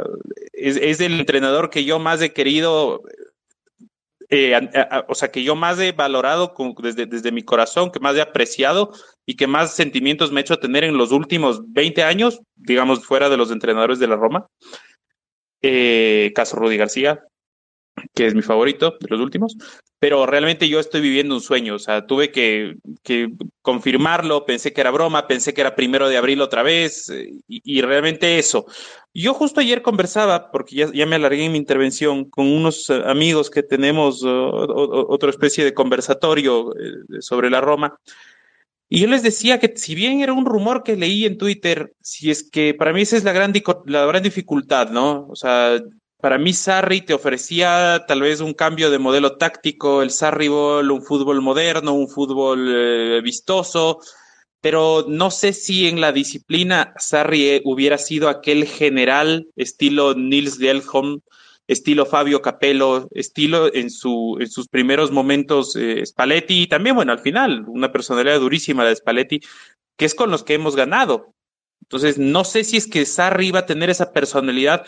[0.54, 3.04] es, es el entrenador que yo más he querido,
[4.30, 4.60] eh,
[5.08, 8.22] o sea, que yo más he valorado con, desde, desde mi corazón, que más he
[8.22, 8.92] apreciado
[9.26, 13.30] y que más sentimientos me ha hecho tener en los últimos 20 años, digamos, fuera
[13.30, 14.48] de los entrenadores de la Roma.
[15.62, 17.24] Eh, caso Rudy García,
[18.14, 19.58] que es mi favorito de los últimos,
[20.00, 22.78] pero realmente yo estoy viviendo un sueño, o sea, tuve que,
[23.62, 27.82] confirmarlo, pensé que era broma, pensé que era primero de abril otra vez, y, y
[27.82, 28.66] realmente eso.
[29.14, 33.64] Yo justo ayer conversaba, porque ya, me alargué en mi intervención, con unos amigos que
[33.64, 38.00] tenemos otra especie de conversatorio eh, sobre la Roma,
[38.88, 42.32] y yo les decía que si bien era un rumor que leí en Twitter, si
[42.32, 43.54] es que para mí esa es la gran,
[43.86, 45.28] la gran dificultad, ¿no?
[45.30, 45.80] O sea,
[46.22, 50.92] Para mí, Sarri te ofrecía tal vez un cambio de modelo táctico, el Sarri Ball,
[50.92, 54.02] un fútbol moderno, un fútbol eh, vistoso,
[54.60, 60.60] pero no sé si en la disciplina Sarri eh, hubiera sido aquel general estilo Nils
[60.60, 61.22] Delholm,
[61.68, 67.20] estilo Fabio Capello, estilo en, su, sus primeros momentos eh, Spalletti y también, bueno, al
[67.20, 69.40] final, una personalidad durísima de Spalletti,
[69.96, 71.34] que es con los que hemos ganado.
[71.84, 74.86] Entonces, no sé si es que Sarri iba a tener esa personalidad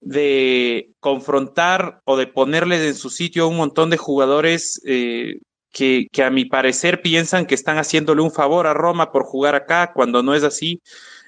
[0.00, 5.40] de confrontar o de ponerles en su sitio a un montón de jugadores eh,
[5.72, 9.54] que, que, a mi parecer piensan que están haciéndole un favor a Roma por jugar
[9.54, 10.80] acá, cuando no es así.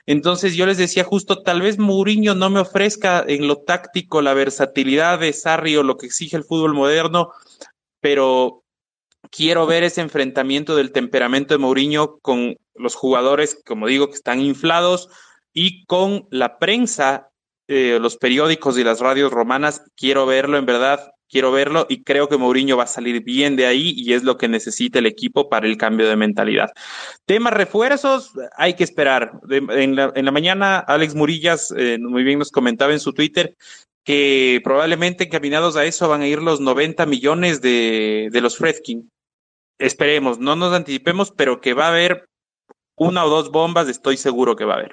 [0.07, 4.35] Entonces yo les decía justo, tal vez Mourinho no me ofrezca en lo táctico la
[4.35, 7.31] versatilidad de Sarri o lo que exige el fútbol moderno,
[8.01, 8.65] pero
[9.31, 14.41] quiero ver ese enfrentamiento del temperamento de Mourinho con los jugadores, como digo, que están
[14.41, 15.09] inflados
[15.53, 17.31] y con la prensa,
[17.73, 19.83] eh, los periódicos y las radios romanas.
[19.97, 23.65] Quiero verlo, en verdad, quiero verlo y creo que Mourinho va a salir bien de
[23.65, 26.71] ahí y es lo que necesita el equipo para el cambio de mentalidad.
[27.25, 29.33] Temas refuerzos, hay que esperar.
[29.49, 33.57] en, la, mañana, Alex Murillas eh, muy bien nos comentaba en su Twitter
[34.05, 39.11] que probablemente encaminados a eso van a ir los 90 millones de, de los Fredkin.
[39.79, 42.27] Esperemos, no nos anticipemos, pero que va a haber
[42.97, 44.93] una o dos bombas, estoy seguro que va a haber.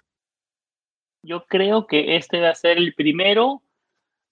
[1.22, 3.62] Yo creo que este va a ser el primero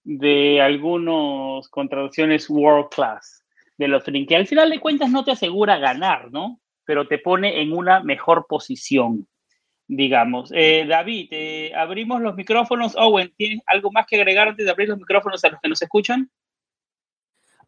[0.04, 3.44] de algunas contrataciones world class
[3.76, 6.60] de los que al final de cuentas no te asegura ganar, ¿no?
[6.84, 9.28] Pero te pone en una mejor posición,
[9.86, 10.50] digamos.
[10.52, 12.96] Eh, David, eh, abrimos los micrófonos.
[12.96, 15.80] Owen, ¿tienes algo más que agregar antes de abrir los micrófonos a los que nos
[15.80, 16.28] escuchan?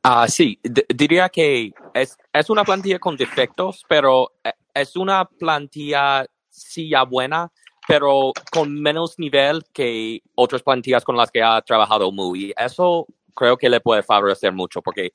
[0.03, 6.27] Ah, sí, diría que es, es una plantilla con defectos, pero eh, es una plantilla
[6.49, 7.53] sí ya buena
[7.87, 12.53] pero con menos nivel que otras plantillas con las que ha trabajado muy.
[12.57, 15.13] Eso creo que le puede favorecer mucho porque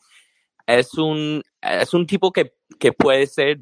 [0.66, 3.60] es un, es un tipo que, que puede ser,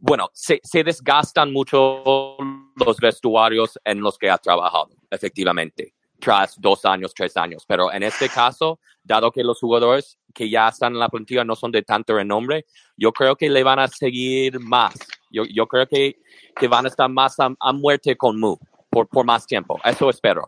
[0.00, 2.36] bueno, se, se desgastan mucho
[2.76, 7.64] los vestuarios en los que ha trabajado, efectivamente, tras dos años, tres años.
[7.66, 11.56] Pero en este caso, dado que los jugadores que ya están en la plantilla no
[11.56, 14.94] son de tanto renombre, yo creo que le van a seguir más.
[15.34, 16.16] Yo, yo creo que
[16.54, 18.56] que van a estar más a, muerte con Mu
[18.90, 19.80] por, por más tiempo.
[19.84, 20.44] Eso espero.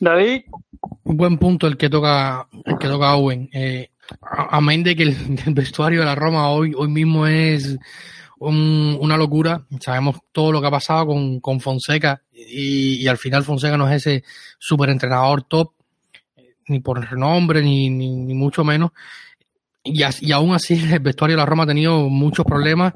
[0.00, 0.42] David.
[1.04, 3.48] Un buen punto el que toca, el que toca Owen.
[3.52, 3.90] Eh,
[4.26, 5.16] amén de que el,
[5.54, 7.78] vestuario de la Roma hoy, hoy mismo es
[8.38, 9.64] una locura.
[9.80, 14.04] Sabemos todo lo que ha pasado con, con Fonseca y, al final Fonseca no es
[14.04, 14.24] ese
[14.58, 15.72] super entrenador top,
[16.66, 18.90] ni por renombre, ni, ni, ni mucho menos.
[19.84, 22.94] Y, y, aún así el vestuario de la Roma ha tenido muchos problemas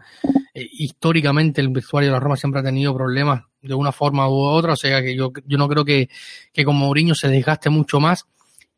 [0.56, 4.36] eh, históricamente el vestuario de la Roma siempre ha tenido problemas de una forma u
[4.36, 6.08] otra, o sea que yo, yo no creo que,
[6.50, 8.24] que con Mourinho se desgaste mucho más.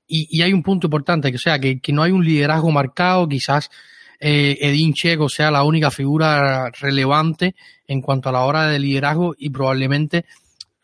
[0.08, 2.72] Y, y hay un punto importante, que o sea, que, que no hay un liderazgo
[2.72, 3.70] marcado, quizás
[4.18, 7.54] eh, Edín Checo sea la única figura relevante
[7.86, 10.24] en cuanto a la hora de liderazgo y probablemente,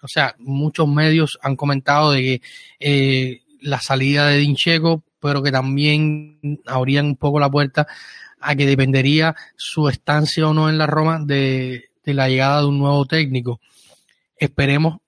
[0.01, 2.43] o sea, muchos medios han comentado de que
[2.79, 7.87] eh, la salida de Edín Checo, pero que también abrían un poco la puerta
[8.43, 12.79] a que dependería su estancia o no en la Roma de, la llegada de un
[12.79, 13.59] nuevo técnico.
[14.37, 14.99] Esperemos,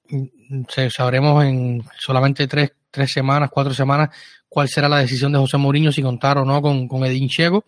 [0.89, 4.09] sabremos en solamente tres, tres semanas, cuatro semanas,
[4.49, 7.63] cuál será la decisión de José Mourinho, si contar o no con, con Checo.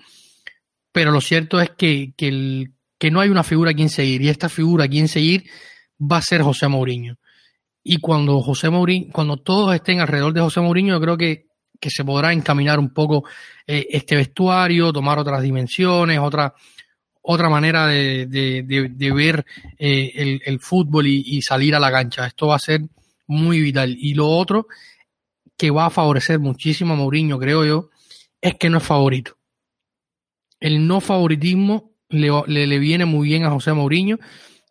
[0.90, 4.22] Pero lo cierto es que, que, el, que no hay una figura a quien seguir,
[4.22, 5.44] y esta figura a quien seguir
[6.00, 7.18] va a ser José Mourinho.
[7.84, 11.47] Y cuando José Mourinho, cuando todos estén alrededor de José Mourinho, yo creo que
[11.80, 13.24] que se podrá encaminar un poco
[13.66, 16.54] eh, este vestuario, tomar otras dimensiones, otra,
[17.22, 19.44] otra manera de, de, ver
[19.78, 22.26] eh, el, el, fútbol y, salir a la cancha.
[22.26, 22.82] Esto va a ser
[23.26, 23.96] muy vital.
[23.98, 24.66] Y lo otro
[25.56, 27.90] que va a favorecer muchísimo a Mourinho, creo yo,
[28.40, 29.36] es que no es favorito.
[30.60, 34.18] El no favoritismo le, le, le viene muy bien a José Mourinho.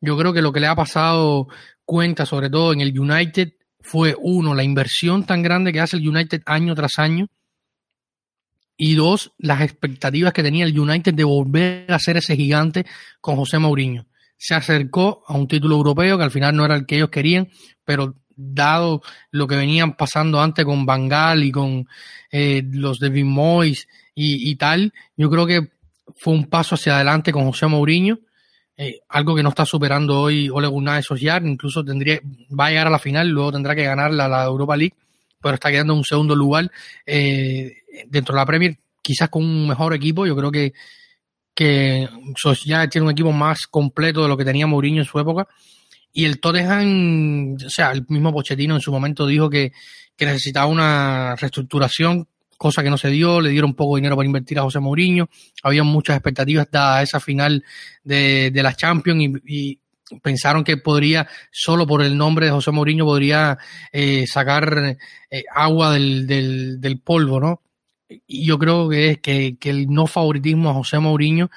[0.02, 1.48] Yo creo que lo que le ha pasado
[1.86, 3.54] cuenta, sobre todo en el United,
[3.88, 7.28] fue uno, la inversión tan grande que hace el United año tras año.
[8.76, 12.86] Y dos, las expectativas que tenía el United de volver a ser ese gigante
[13.22, 14.06] con José Mourinho.
[14.38, 17.48] Se acercó a un título europeo que al final no era el que ellos querían,
[17.86, 21.88] pero dado lo que venían pasando antes con Bangal y con
[22.30, 25.72] eh, los de Moyes y, y, tal, yo creo que
[26.18, 28.20] fue un paso hacia adelante con José Mourinho
[28.80, 32.22] eh, algo que no está superando hoy Ole Gunnar Solskjaer, incluso tendría,
[32.58, 34.94] va a llegar a la final, luego tendrá que ganar la, Europa League,
[35.42, 36.72] pero está quedando en un segundo lugar
[37.06, 40.74] eh, dentro de la Premier, quizás con un mejor equipo, yo creo que,
[41.56, 45.48] que Solskjaer tiene un equipo más completo de lo que tenía Mourinho en su época,
[46.14, 49.72] y el Tottenham, o sea, el mismo Pochettino en su momento dijo que,
[50.16, 52.28] que necesitaba una reestructuración,
[52.58, 55.30] cosa que no se dio, le dieron poco dinero para invertir a José Mourinho,
[55.64, 57.64] había muchas expectativas dadas a esa final
[58.04, 59.80] de, de la Champions y,
[60.24, 63.58] pensaron que podría, solo por el nombre de José Mourinho, podría
[63.92, 64.98] eh, sacar
[65.30, 66.26] eh, agua del,
[66.80, 67.62] del, polvo, ¿no?
[68.26, 71.50] Y yo creo que es que, que el no favoritismo a José Mourinho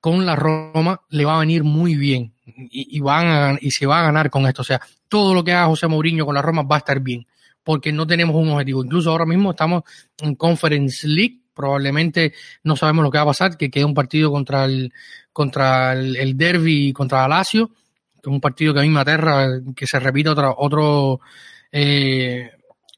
[0.00, 4.04] con la Roma le va a venir muy bien y, van y se va a
[4.04, 4.62] ganar con esto.
[4.62, 7.26] O sea, todo lo que haga José Mourinho con la Roma va a estar bien,
[7.64, 8.84] porque no tenemos un objetivo.
[8.84, 9.82] Incluso ahora mismo estamos
[10.18, 12.32] en Conference League, probablemente
[12.64, 14.92] no sabemos lo que va a pasar, que queda un partido contra el
[15.32, 19.00] contra el, Derby y contra el Lazio, que es un partido que a mí me
[19.00, 21.20] aterra, que se repita otra, otro
[21.70, 22.50] eh,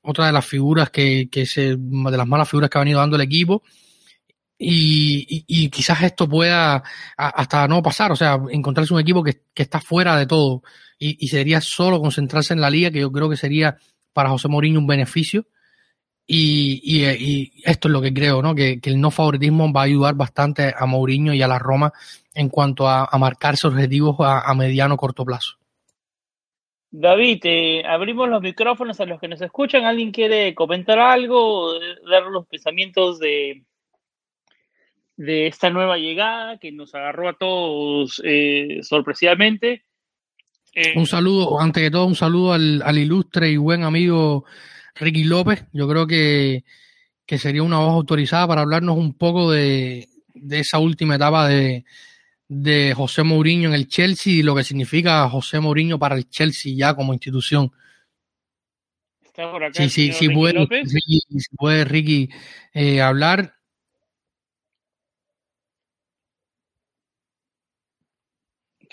[0.02, 3.16] otra de las figuras que, que se, de las malas figuras que ha venido dando
[3.16, 3.62] el equipo
[4.58, 6.82] y, y, quizás esto pueda
[7.16, 10.62] hasta no pasar, o sea, encontrarse un equipo que, está fuera de todo
[10.98, 13.76] y, sería solo concentrarse en la liga, que yo creo que sería
[14.14, 15.44] para José Mourinho un beneficio.
[16.26, 18.54] Y, esto es lo que creo, ¿no?
[18.54, 21.92] Que, el no favoritismo va a ayudar bastante a Mourinho y a la Roma
[22.34, 25.58] en cuanto a, a marcarse objetivos a, a mediano corto plazo.
[26.96, 29.84] David, eh, abrimos los micrófonos a los que nos escuchan.
[29.84, 31.72] ¿Alguien quiere comentar algo?
[32.08, 33.64] Dar los pensamientos de,
[35.16, 39.84] de esta nueva llegada que nos agarró a todos eh, sorpresivamente.
[40.74, 44.44] Eh, un saludo, ante de todo, un saludo al, ilustre y buen amigo
[44.96, 45.64] Ricky López.
[45.72, 46.64] Yo creo que,
[47.38, 50.08] sería una voz autorizada para hablarnos un poco de,
[50.50, 51.84] esa última etapa de,
[52.48, 56.74] de José Mourinho en el Chelsea y lo que significa José Mourinho para el Chelsea
[56.76, 57.72] ya como institución.
[59.22, 61.20] Está por acá sí, sí, sí, puede, Ricky,
[61.56, 62.30] puede Ricky
[62.72, 63.53] eh, hablar.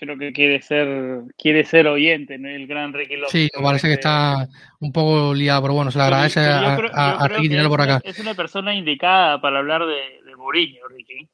[0.01, 3.31] Creo que quiere ser quiere ser oyente en el gran Ricky López.
[3.31, 4.47] Sí, parece que está
[4.79, 8.01] un poco liado, pero bueno, se le agradece a, Ricky tenerlo por acá.
[8.03, 11.29] Es una persona indicada para hablar de, de Mourinho, Ricky.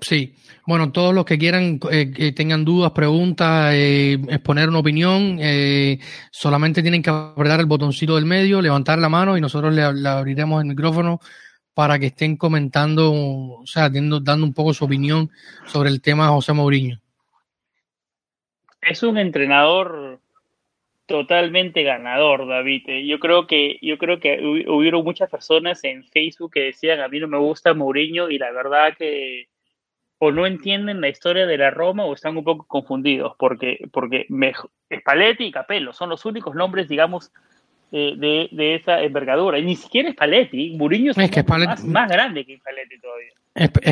[0.00, 0.34] Sí,
[0.66, 5.98] bueno, todos los que quieran, eh, que tengan dudas, preguntas, eh, exponer una opinión, eh,
[6.30, 10.62] solamente tienen que apretar el botoncito del medio, levantar la mano y nosotros le, abriremos
[10.62, 11.20] el micrófono
[11.74, 15.30] para que estén comentando, o sea, dando, dando un poco su opinión
[15.66, 17.00] sobre el tema de José Mourinho
[18.88, 20.20] es un entrenador
[21.06, 22.82] totalmente ganador, David.
[22.88, 27.08] Eh, yo creo que yo creo que hubieron muchas personas en Facebook que decían a
[27.08, 29.48] mí no me gusta Mourinho y la verdad que
[30.18, 34.26] o no entienden la historia de la Roma o están un poco confundidos porque porque
[34.92, 37.30] Spalletti y Capello son los únicos nombres, digamos,
[37.92, 38.14] eh,
[38.50, 39.58] de, esa envergadura.
[39.58, 41.18] Y ni siquiera Spalletti, Mourinho es,
[41.86, 43.32] más, grande que Spalletti todavía.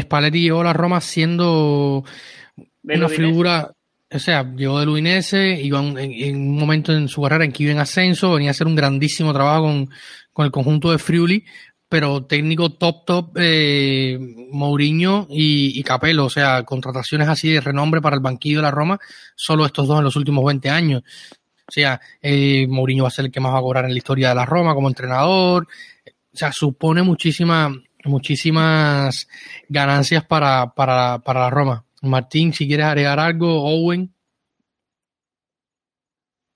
[0.01, 2.05] Spalletti llegó a la Roma siendo
[2.83, 3.71] una figura
[4.15, 7.73] o sea, llegó del Udinese, iba en, un momento en su carrera en que iba
[7.73, 9.65] en ascenso, venía a hacer un grandísimo trabajo
[10.33, 11.45] con, el conjunto de Friuli,
[11.89, 14.19] pero técnico top top eh,
[14.53, 18.71] Mourinho y, y, Capello, o sea, contrataciones así de renombre para el banquillo de la
[18.71, 19.01] Roma,
[19.35, 21.03] solo estos dos en los últimos 20 años.
[21.67, 23.99] O sea, eh, Mourinho va a ser el que más va a cobrar en la
[23.99, 25.67] historia de la Roma como entrenador.
[26.07, 27.75] O sea, supone muchísima,
[28.05, 29.27] muchísimas
[29.69, 31.84] ganancias para, para, para la Roma.
[32.09, 34.15] Martín, si quieres agregar algo, Owen.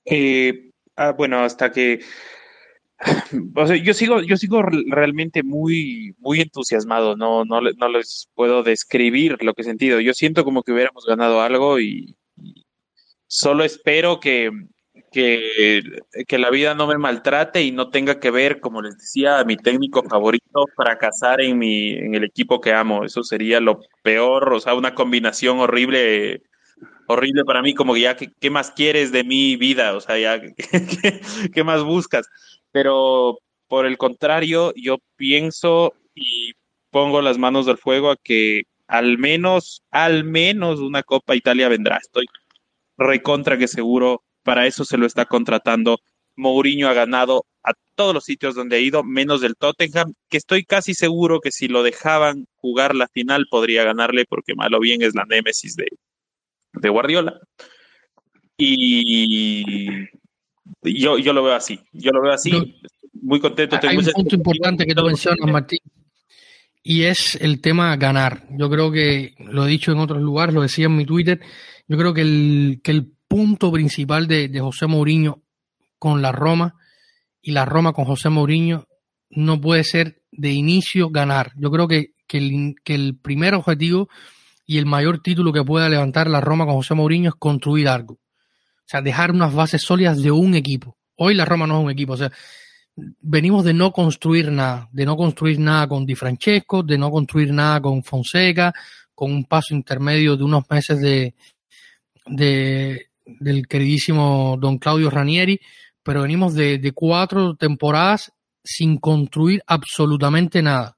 [0.04, 2.00] Eh, ah, bueno, hasta que
[3.82, 7.16] yo sigo, yo sigo realmente muy, muy entusiasmado.
[7.16, 10.00] No, no, no les puedo describir lo que he sentido.
[10.00, 12.16] Yo siento como que hubiéramos ganado algo y
[13.26, 14.50] solo espero que,
[15.10, 15.82] que,
[16.26, 19.44] que, la vida no me maltrate y no tenga que ver, como les decía, a
[19.44, 23.04] mi técnico favorito fracasar en, mi, en el equipo que amo.
[23.04, 26.42] Eso sería lo peor, o sea, una combinación horrible,
[27.06, 29.96] horrible para mí, como que ya, ¿qué, más quieres de mi vida?
[29.96, 31.20] O sea, ya, ¿qué,
[31.52, 32.28] qué más buscas?
[32.72, 36.52] Pero por el contrario, yo pienso y
[36.90, 41.98] pongo las manos del fuego a que al menos, al menos una Copa Italia vendrá.
[41.98, 42.26] Estoy
[42.96, 46.00] recontra que seguro para eso se lo está contratando.
[46.34, 50.64] Mourinho ha ganado a todos los sitios donde ha ido, menos del Tottenham, que estoy
[50.64, 55.14] casi seguro que si lo dejaban jugar la final podría ganarle, porque malo bien es
[55.14, 55.88] la némesis de,
[56.72, 57.38] de Guardiola.
[58.56, 60.06] Y
[60.82, 62.80] yo, yo lo veo así, yo lo veo así,
[63.12, 63.78] muy contento.
[63.82, 65.80] Hay un punto importante que tú mencionas, Martín,
[66.82, 68.46] y es el tema ganar.
[68.56, 71.38] Yo creo que lo he dicho en otros lugares, lo decía en mi Twitter,
[71.86, 75.42] yo creo que el, que el punto principal de, José Mourinho
[75.98, 76.74] con la Roma
[77.40, 78.88] y la Roma con José Mourinho
[79.30, 81.52] no puede ser de inicio ganar.
[81.56, 84.08] Yo creo que, el, que el primer objetivo
[84.66, 88.14] y el mayor título que pueda levantar la Roma con José Mourinho es construir algo.
[88.14, 90.96] O sea, dejar unas bases sólidas de un equipo.
[91.16, 92.32] Hoy la Roma no es un equipo, o sea,
[93.20, 97.52] venimos de no construir nada, de no construir nada con Di Francesco, de no construir
[97.52, 98.72] nada con Fonseca,
[99.14, 101.34] con un paso intermedio de unos meses de
[103.40, 105.60] del queridísimo don Claudio Ranieri,
[106.02, 108.32] pero venimos de, de cuatro temporadas
[108.64, 110.96] sin construir absolutamente nada.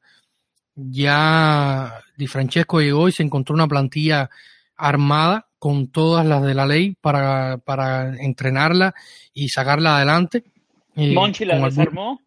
[0.75, 4.31] Ya Di Francesco llegó y se encontró una plantilla
[4.77, 8.95] armada con todas las de la ley para, para entrenarla
[9.35, 10.45] y sacarla adelante.
[10.97, 12.21] Eh, Monchi la desarmó.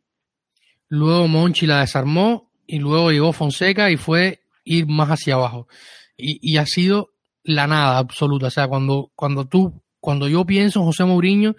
[0.88, 5.68] Luego Monchi la desarmó y luego llegó Fonseca y fue ir más hacia abajo.
[6.16, 8.48] Y, y ha sido la nada absoluta.
[8.48, 11.56] O sea, cuando, cuando tú, cuando yo pienso en José Mourinho,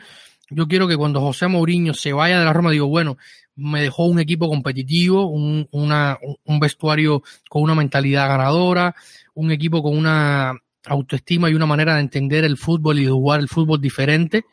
[0.51, 3.17] yo quiero que cuando José Mourinho se vaya de la Roma, digo, bueno,
[3.57, 8.95] me dejó un equipo competitivo, un, un vestuario con una mentalidad ganadora,
[9.33, 10.53] un equipo con una
[10.85, 14.45] autoestima y una manera de entender el fútbol y de jugar el fútbol diferente.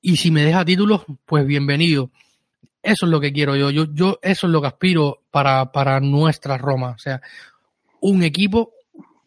[0.00, 2.10] Y si me deja títulos, pues bienvenido.
[2.82, 3.68] Eso es lo que quiero yo.
[3.68, 6.92] Yo, yo eso es lo que aspiro para, para nuestra Roma.
[6.92, 7.20] O sea,
[8.00, 8.72] un equipo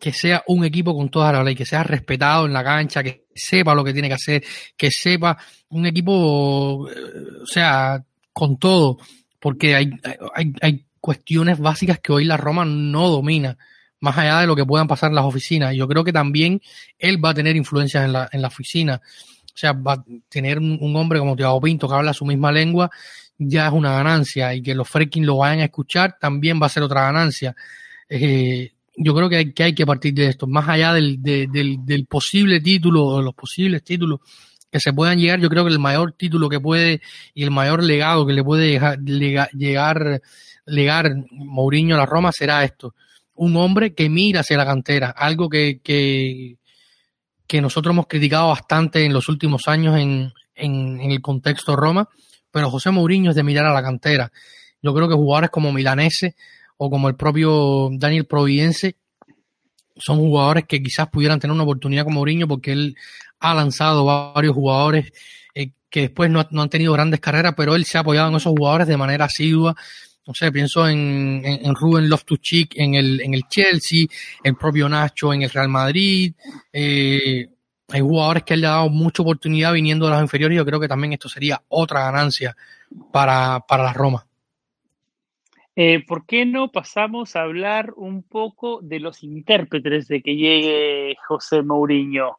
[0.03, 3.27] que sea un equipo con toda la ley, que sea respetado en la cancha, que
[3.33, 4.43] sepa lo que tiene que hacer,
[4.75, 5.37] que sepa
[5.69, 8.97] un equipo, eh, o sea, con todo,
[9.39, 9.91] porque hay,
[10.35, 13.57] hay, hay cuestiones básicas que hoy la Roma no domina
[14.01, 15.73] más allá de lo que puedan pasar en las oficinas.
[15.73, 16.59] Yo creo que también
[16.99, 18.99] él va a tener influencias en la, en la oficina.
[19.45, 22.89] O sea, va a tener un, hombre como Thiago Pinto que habla su misma lengua,
[23.37, 24.53] ya es una ganancia.
[24.53, 27.55] Y que los freaking lo vayan a escuchar también va a ser otra ganancia.
[28.09, 30.47] Eh, yo creo que hay, que hay que partir de esto.
[30.47, 34.19] Más allá del, del, posible título o de los posibles títulos
[34.71, 37.01] que se puedan llegar, yo creo que el mayor título que puede
[37.33, 38.99] y el mayor legado que le puede llegar,
[39.53, 40.21] llegar
[40.65, 42.95] legar Mourinho a la Roma será esto
[43.35, 46.57] un hombre que mira hacia la cantera, algo que, que,
[47.47, 52.09] que nosotros hemos criticado bastante en los últimos años en, en, el contexto Roma,
[52.51, 54.31] pero José Mourinho es de mirar a la cantera.
[54.81, 56.35] Yo creo que jugadores como Milanese
[56.77, 58.97] o como el propio Daniel Providense
[59.95, 62.95] son jugadores que quizás pudieran tener una oportunidad con Mourinho porque él
[63.39, 65.11] ha lanzado varios jugadores
[65.53, 68.35] eh, que después no, no, han tenido grandes carreras, pero él se ha apoyado en
[68.35, 69.75] esos jugadores de manera asidua
[70.25, 74.05] no sé, pienso en, en, en Ruben Loftus-Cheek en el, en el Chelsea,
[74.43, 76.33] el propio Nacho en el Real Madrid.
[76.71, 77.49] Eh,
[77.89, 80.79] hay jugadores que él le ha dado mucha oportunidad viniendo de las inferiores yo creo
[80.79, 82.55] que también esto sería otra ganancia
[83.11, 84.25] para, para la Roma.
[85.75, 91.15] Eh, ¿Por qué no pasamos a hablar un poco de los intérpretes de que llegue
[91.27, 92.37] José Mourinho?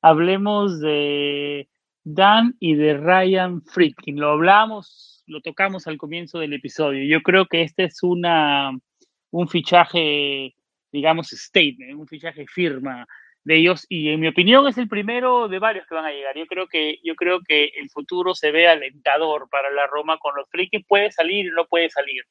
[0.00, 1.68] Hablemos de
[2.04, 4.20] Dan y de Ryan Friedkin.
[4.20, 7.04] Lo hablamos lo tocamos al comienzo del episodio.
[7.04, 8.70] Yo creo que este es una,
[9.30, 10.54] un fichaje,
[10.90, 13.06] digamos, statement, un fichaje firma
[13.44, 16.36] de ellos y en mi opinión es el primero de varios que van a llegar.
[16.36, 20.34] Yo creo que, yo creo que el futuro se ve alentador para la Roma con
[20.34, 20.84] los frikis.
[20.86, 22.24] Puede salir no puede salir,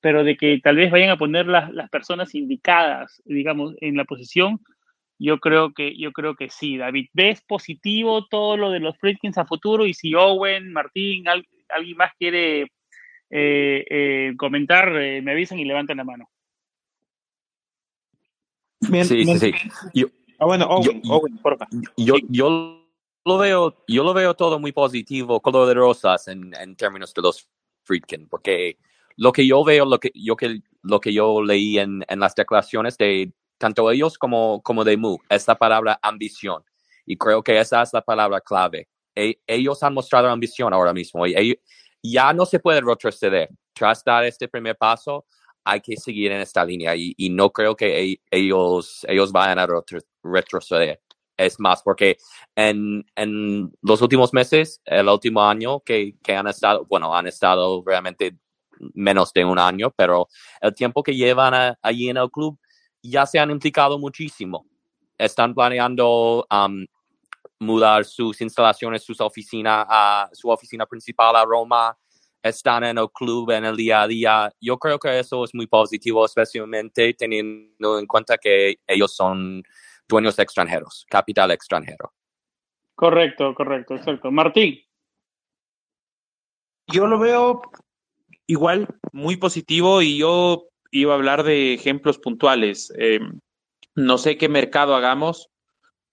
[0.00, 4.04] pero de que tal vez vayan a poner las, las personas indicadas, digamos, en la
[4.04, 4.60] posición,
[5.20, 7.08] yo creo que, yo creo que sí, David.
[7.12, 9.84] ¿Ves positivo todo lo de los Fritkins a futuro?
[9.86, 12.62] Y si Owen, Martín, alguien más quiere
[13.28, 16.30] eh, eh, comentar, eh, me avisan y levantan la mano.
[18.80, 19.52] sí, sí, sí.
[19.92, 20.06] Yo,
[20.38, 21.02] ah, bueno, Owen,
[21.98, 22.88] yo, yo,
[23.26, 27.20] lo veo, yo lo veo todo muy positivo, color de rosas en, en términos de
[27.20, 27.46] los
[27.84, 28.78] Friedkin, porque
[29.16, 32.34] lo que yo veo, lo que yo, que, lo que yo leí en, en las
[32.34, 36.64] declaraciones de tanto ellos como, como de Mu, es la palabra ambición.
[37.04, 38.88] Y creo que esa es la palabra clave.
[39.14, 41.58] E, ellos han mostrado ambición ahora mismo y
[42.02, 43.50] ya no se puede retroceder.
[43.74, 45.26] Tras dar este primer paso,
[45.62, 49.68] hay que seguir en esta línea y, no creo que e, ellos, ellos vayan a
[50.22, 51.02] retroceder.
[51.36, 52.16] Es más, porque
[52.54, 57.82] en, en los últimos meses, el último año que, que han estado, bueno, han estado
[57.84, 58.38] realmente
[58.94, 60.28] menos de un año, pero
[60.60, 62.58] el tiempo que llevan allí en el club
[63.02, 64.66] ya se han implicado muchísimo.
[65.18, 66.86] Están planeando um,
[67.58, 71.96] mudar sus instalaciones, sus oficinas a su oficina principal a Roma,
[72.42, 74.52] están en el club en el día a día.
[74.60, 79.62] Yo creo que eso es muy positivo, especialmente teniendo en cuenta que ellos son
[80.08, 82.12] dueños extranjeros, capital extranjero.
[82.94, 84.30] Correcto, correcto, exacto.
[84.30, 84.80] Martín.
[86.92, 87.62] Yo lo veo
[88.50, 92.92] igual muy positivo y yo iba a hablar de ejemplos puntuales.
[92.98, 93.20] Eh,
[93.94, 95.50] no sé qué mercado hagamos,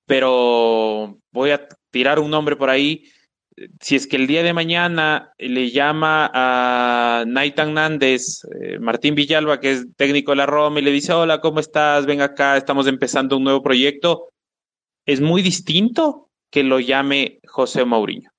[0.05, 3.05] pero voy a tirar un nombre por ahí.
[3.81, 9.59] Si es que el día de mañana le llama a Naitan Nández, eh, Martín Villalba,
[9.59, 12.05] que es técnico de la Roma, y le dice, hola, ¿cómo estás?
[12.05, 14.29] Ven acá, estamos empezando un nuevo proyecto.
[15.07, 18.29] Es muy distinto que lo llame José Mourinho.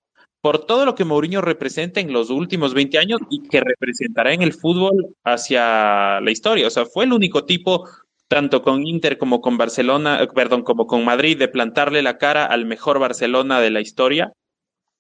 [0.40, 4.42] Por todo lo que Mourinho representa en los últimos 20 años y que representará en
[4.42, 6.66] el fútbol hacia la historia.
[6.68, 7.88] O sea, fue el único tipo,
[8.28, 12.46] tanto con Inter como con Barcelona, eh, perdón, como con Madrid, de plantarle la cara
[12.46, 14.32] al mejor Barcelona de la historia,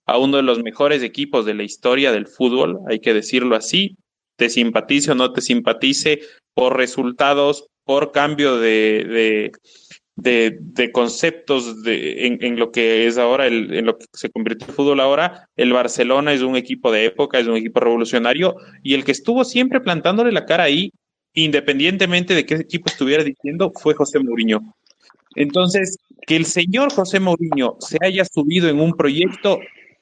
[0.06, 3.96] a uno de los mejores equipos de la historia del fútbol, hay que decirlo así.
[4.36, 6.20] Te simpatice o no te simpatice
[6.54, 9.52] por resultados, por cambio de de,
[10.92, 15.00] conceptos de, en, lo que es ahora, el, en lo que se convirtió el fútbol
[15.00, 19.12] ahora, el Barcelona es un equipo de época, es un equipo revolucionario, y el que
[19.12, 20.92] estuvo siempre plantándole la cara ahí,
[21.34, 24.74] independientemente de qué equipo estuviera diciendo, fue José Mourinho.
[25.34, 29.60] Entonces, que el señor José Mourinho se haya subido en un proyecto,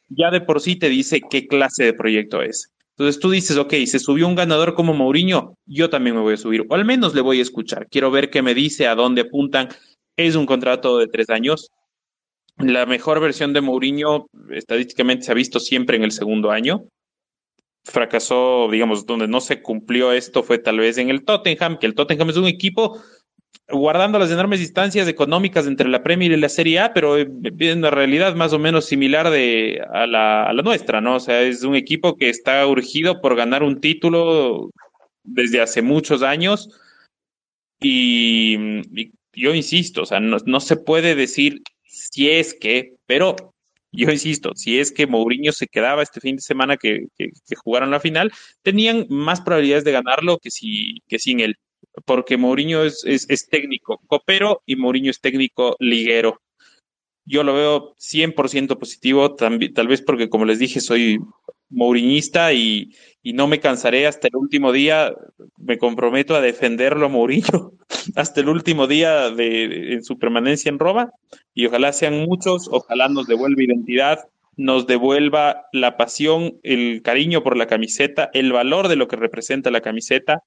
[0.08, 2.72] ya de por sí te dice qué clase de proyecto es.
[2.98, 6.38] Entonces tú dices, ok, se subió un ganador como Mourinho, yo también me voy a
[6.38, 7.88] subir, o al menos le voy a escuchar.
[7.90, 9.68] Quiero ver qué me dice, a dónde apuntan,
[10.16, 11.70] es un contrato de tres años.
[12.58, 16.84] La mejor versión de Mourinho estadísticamente se ha visto siempre en el segundo año.
[17.84, 21.94] Fracasó, digamos, donde no se cumplió esto fue tal vez en el Tottenham, que el
[21.94, 23.00] Tottenham es un equipo
[23.68, 27.90] guardando las enormes distancias económicas entre la Premier y la Serie A, pero en una
[27.90, 31.16] realidad más o menos similar de, a, la, a la nuestra, ¿no?
[31.16, 34.70] O sea, es un equipo que está urgido por ganar un título
[35.24, 36.68] desde hace muchos años
[37.80, 38.56] y,
[38.98, 43.36] y yo insisto, o sea, no, se puede decir si es que, pero
[43.92, 47.06] yo insisto, si es que Mourinho se quedaba este fin de semana que,
[47.62, 48.32] jugaron la final,
[48.62, 51.56] tenían más probabilidades de ganarlo que, si, que sin él,
[52.06, 56.40] porque Mourinho es, es, técnico copero y Mourinho es técnico liguero.
[57.26, 61.18] Yo lo veo 100% positivo, tal vez porque, como les dije, soy
[61.70, 65.14] mouriñista y, y, no me cansaré hasta el último día,
[65.56, 67.72] me comprometo a defenderlo a Mourinho
[68.14, 71.10] hasta el último día de, en su permanencia en Roma.
[71.54, 74.20] Y ojalá sean muchos, ojalá nos devuelva identidad,
[74.56, 79.70] nos devuelva la pasión, el cariño por la camiseta, el valor de lo que representa
[79.70, 80.42] la camiseta.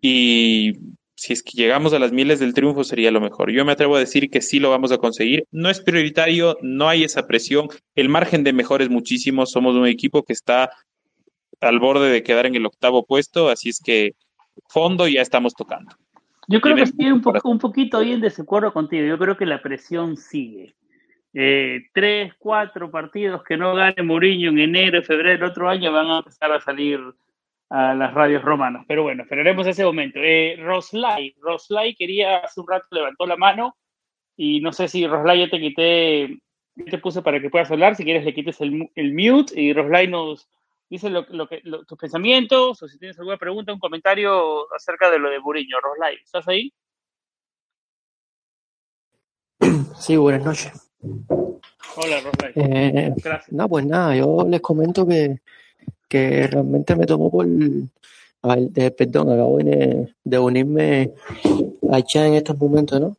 [0.00, 0.72] Y
[1.20, 3.50] si es que llegamos a las miles del triunfo sería lo mejor.
[3.50, 5.44] Yo me atrevo a decir que sí lo vamos a conseguir.
[5.50, 7.68] No es prioritario, no hay esa presión.
[7.94, 9.44] El margen de mejor es muchísimo.
[9.44, 10.70] Somos un equipo que está
[11.60, 14.14] al borde de quedar en el octavo puesto, así es que
[14.66, 15.94] fondo ya estamos tocando.
[16.48, 19.06] Yo creo que estoy un, un poquito ahí en desacuerdo contigo.
[19.06, 20.74] Yo creo que la presión sigue.
[21.34, 26.18] Eh, tres, cuatro partidos que no gane Mourinho en enero, febrero, otro año van a
[26.20, 26.98] empezar a salir
[27.70, 28.84] a las radios romanas.
[28.86, 30.18] Pero bueno, esperaremos ese momento.
[30.20, 33.76] Eh, Roslay, Roslay quería, hace un rato levantó la mano
[34.36, 36.38] y no sé si Roslay ya te quité,
[36.90, 40.08] te puse para que puedas hablar, si quieres le quites el, el mute y Roslay
[40.08, 40.48] nos
[40.88, 45.30] dice lo, que, tus pensamientos o si tienes alguna pregunta, un comentario acerca de lo
[45.30, 45.76] de Buriño.
[45.80, 46.72] Roslay, ¿estás ahí?
[49.96, 50.90] Sí, buenas noches.
[51.96, 52.52] Hola, Roslay.
[52.56, 53.52] Eh, Gracias.
[53.52, 55.38] No, pues nada, yo les comento que
[56.10, 61.12] que realmente me tomó por, de, perdón, acabo de, de unirme
[61.90, 63.16] a Chan en estos momentos, ¿no?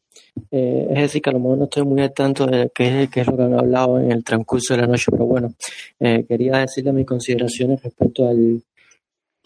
[0.52, 3.22] Eh, es decir, que a lo mejor no estoy muy al tanto de qué, qué,
[3.22, 5.54] es lo que han hablado en el transcurso de la noche, pero bueno,
[6.00, 8.62] eh, quería decirle mis consideraciones respecto al,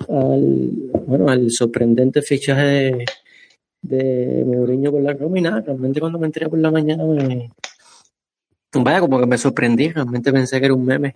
[0.08, 3.06] bueno, al sorprendente fichaje de,
[3.82, 7.52] de Mourinho con la nada, realmente cuando me enteré por la mañana me,
[8.74, 11.14] vaya, como que me sorprendí, realmente pensé que era un meme,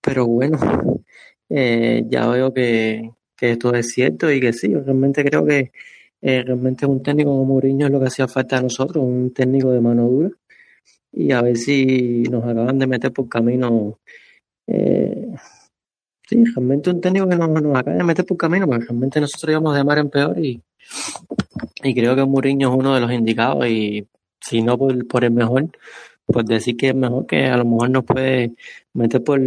[0.00, 0.58] pero bueno,
[1.48, 5.72] eh, ya veo que, que, esto es cierto y que sí, yo realmente creo que
[6.22, 9.70] eh, realmente un técnico como Mourinho es lo que hacía falta a nosotros, un técnico
[9.70, 10.30] de mano dura
[11.12, 13.98] y a ver si nos acaban de meter por camino.
[14.66, 15.34] Eh,
[16.28, 19.50] sí, realmente un técnico que nos, nos acaba de meter por camino, porque realmente nosotros
[19.50, 20.62] íbamos de mar en peor y,
[21.82, 24.06] y creo que Mourinho es uno de los indicados y
[24.40, 25.70] si no por, por el mejor,
[26.26, 28.52] pues decir que es mejor que a lo mejor nos puede
[28.94, 29.40] meter por,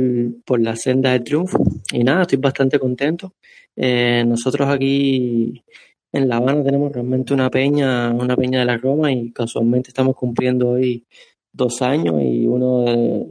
[0.46, 1.60] por la senda del triunfo.
[1.92, 3.34] Y nada, estoy bastante contento.
[3.76, 5.64] Eh, nosotros aquí
[6.12, 10.16] en La Habana tenemos realmente una peña, una peña de la Roma y casualmente estamos
[10.16, 11.06] cumpliendo hoy
[11.54, 13.28] dos años y uno de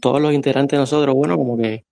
[0.00, 1.84] todos los integrantes de nosotros, bueno, como que,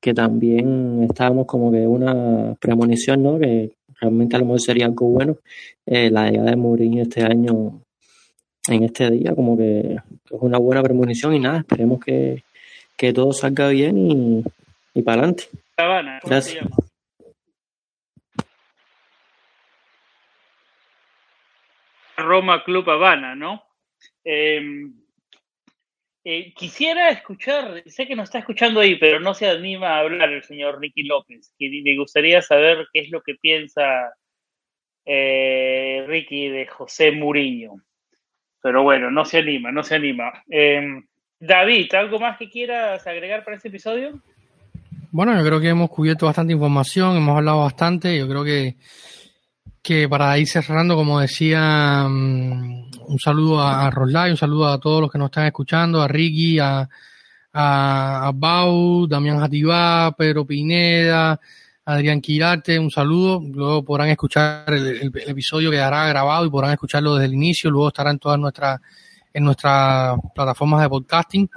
[0.00, 3.38] que también estábamos como que una premonición, ¿no?
[3.38, 5.38] Que realmente a lo mejor sería algo bueno.
[5.86, 7.83] Eh, la llegada de Mourinho este año
[8.68, 12.44] en este día, como que es una buena premonición y nada, esperemos que,
[12.96, 14.44] que todo salga bien y,
[14.94, 15.44] y para adelante.
[16.24, 16.66] Gracias.
[22.16, 23.62] Roma Club Habana, ¿no?
[24.22, 24.94] Em,
[26.24, 30.32] eh, quisiera escuchar, sé que nos está escuchando ahí, pero no se anima a hablar
[30.32, 31.52] el señor Ricky López.
[31.58, 34.14] Y me gustaría saber qué es lo que piensa
[35.04, 37.82] eh, Ricky de José Muriño
[38.64, 40.42] pero bueno, no se anima, no se anima.
[40.48, 41.04] Em,
[41.38, 44.22] David, ¿algo más que quieras agregar para este episodio?
[45.10, 48.18] Bueno, yo creo que hemos cubierto bastante información, hemos hablado bastante.
[48.18, 48.76] Yo creo que,
[49.82, 55.02] que para ir cerrando, como decía, mm, un saludo a, Roslay, un saludo a todos
[55.02, 56.88] los que nos están escuchando, a Ricky, a,
[57.52, 61.38] a, Bau, Damián Jativá, Pedro Pineda,
[61.86, 63.42] Adrián Quirarte, un saludo.
[63.44, 67.70] Luego podrán escuchar el, episodio que hará grabado y podrán escucharlo desde el inicio.
[67.70, 68.80] Luego estará en todas nuestras,
[69.32, 71.50] en nuestras plataformas de podcasting.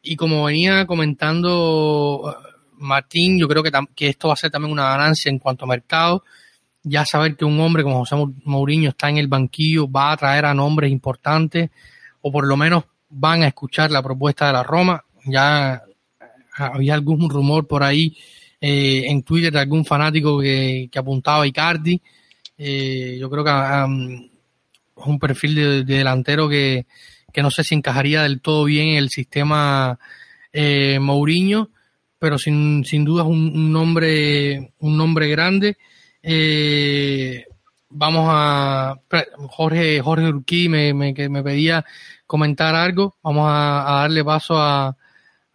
[0.00, 2.32] Y como venía comentando uh,
[2.78, 5.68] Martín, yo creo que, que esto va a ser también una ganancia en cuanto a
[5.68, 6.24] mercado.
[6.82, 10.46] Ya saber que un hombre como José Mourinho está en el banquillo va a traer
[10.46, 11.70] a nombres importantes
[12.22, 15.04] o por lo menos van a escuchar la propuesta de la Roma.
[15.26, 15.82] Ya
[16.56, 18.16] había algún rumor por ahí
[18.60, 22.00] eh, en Twitter de algún fanático que, apuntaba a Icardi.
[22.56, 24.14] Eh, yo creo que um,
[24.96, 26.86] es un perfil de, delantero que,
[27.36, 29.98] no sé si encajaría del todo bien en el sistema
[30.52, 31.70] eh, Mourinho,
[32.18, 35.76] pero sin, sin duda es un, nombre un nombre grande.
[37.90, 38.94] vamos a
[39.50, 41.84] Jorge Jorge Urquí me, me, me pedía
[42.26, 43.16] comentar algo.
[43.22, 44.96] Vamos a, darle paso a,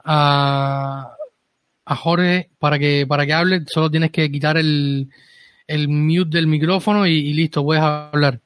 [0.03, 1.15] a
[1.89, 3.61] a Jorge para que, para que hable.
[3.65, 5.09] Solo tienes que quitar el,
[5.65, 8.39] el mute del micrófono y, listo, puedes hablar.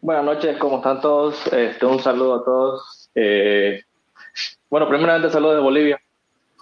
[0.00, 1.46] Buenas noches, ¿cómo están todos?
[1.52, 3.10] Este, un saludo a todos.
[3.14, 3.80] Eh,
[4.68, 6.00] bueno, primeramente saludo de Bolivia.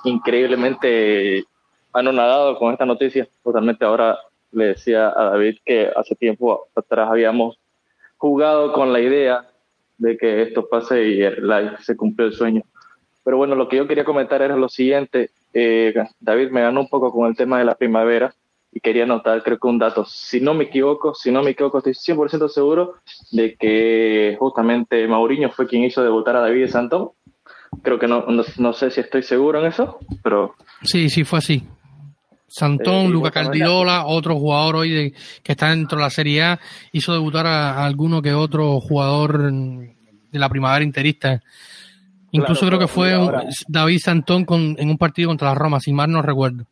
[0.04, 1.44] Increíblemente
[1.94, 3.26] anonadado con esta noticia.
[3.42, 4.18] Totalmente ahora
[4.52, 7.58] le decía a David que hace tiempo atrás habíamos
[8.18, 9.48] jugado con la idea
[9.96, 12.62] de que esto pase y el se cumplió el sueño.
[13.24, 15.30] Pero bueno, lo que yo quería comentar era lo siguiente.
[15.54, 18.34] Eh, David me ganó un poco con el tema de la primavera
[18.72, 20.04] y quería anotar, creo que un dato.
[20.06, 22.94] Si no me equivoco, si no me equivoco, estoy 100% seguro
[23.30, 27.10] de que justamente Mauriño fue quien hizo debutar a David de Santón.
[27.82, 30.54] Creo que no, no, sé si estoy seguro en eso, pero...
[30.82, 31.62] Sí, sí, fue así.
[32.46, 36.60] Santón, eh, Luca Caldirola, otro jugador hoy de, que está dentro de la Serie A,
[36.92, 41.42] hizo debutar a alguno que otro jugador de la primavera interista
[42.32, 43.12] Incluso creo que fue
[43.68, 46.64] David Santón con, en un partido contra la Roma, si mal no recuerdo.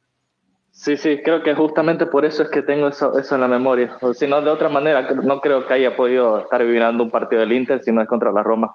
[0.72, 3.98] Sí, sí, creo que justamente por eso es que tengo eso, eso en la memoria.
[4.00, 7.40] O si no, de otra manera, no creo que haya podido estar viviendo un partido
[7.40, 8.74] del Inter si no es contra la Roma.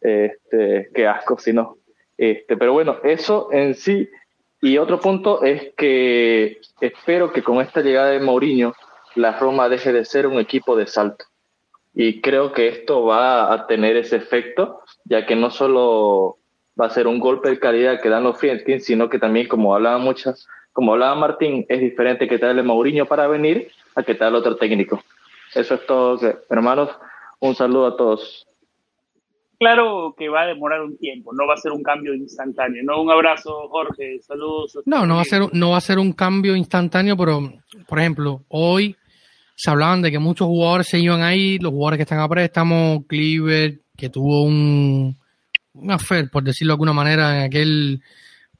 [0.00, 1.78] Este, qué asco, si no.
[2.16, 4.08] Este, pero bueno, eso en sí.
[4.62, 8.74] Y otro punto es que espero que con esta llegada de Mourinho,
[9.16, 11.24] la Roma deje de ser un equipo de salto.
[11.94, 14.79] Y creo que esto va a tener ese efecto,
[15.10, 16.38] ya que no solo
[16.80, 19.74] va a ser un golpe de calidad que dan los Friedkin, sino que también, como
[19.74, 24.36] hablaba muchas, como hablaba Martín, es diferente que darle Mourinho para venir a que tal
[24.36, 25.02] otro técnico.
[25.52, 26.90] Eso es todo, hermanos.
[27.40, 28.46] Un saludo a todos.
[29.58, 32.82] Claro que va a demorar un tiempo, no va a ser un cambio instantáneo.
[32.84, 34.20] No, un abrazo, Jorge.
[34.20, 34.78] Saludos.
[34.86, 37.40] No, no va a ser, no va a ser un cambio instantáneo, pero
[37.86, 38.96] por ejemplo, hoy
[39.56, 43.04] se hablaban de que muchos jugadores se iban ahí, los jugadores que están a préstamo,
[43.06, 45.16] Cleaver, que tuvo un,
[45.74, 45.98] un
[46.32, 48.02] por decirlo de alguna manera, en aquel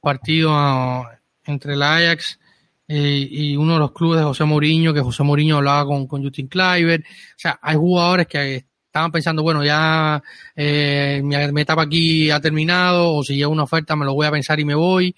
[0.01, 2.39] partido ah, entre el Ajax
[2.87, 6.23] eh, y uno de los clubes de José Mourinho, que José Mourinho hablaba con, con
[6.23, 7.01] Justin Cliver.
[7.01, 10.21] O sea, hay jugadores que estaban pensando, bueno, ya
[10.57, 14.33] eh, mi, etapa aquí ha terminado, o si llega una oferta me lo voy a
[14.33, 15.15] pensar y me voy.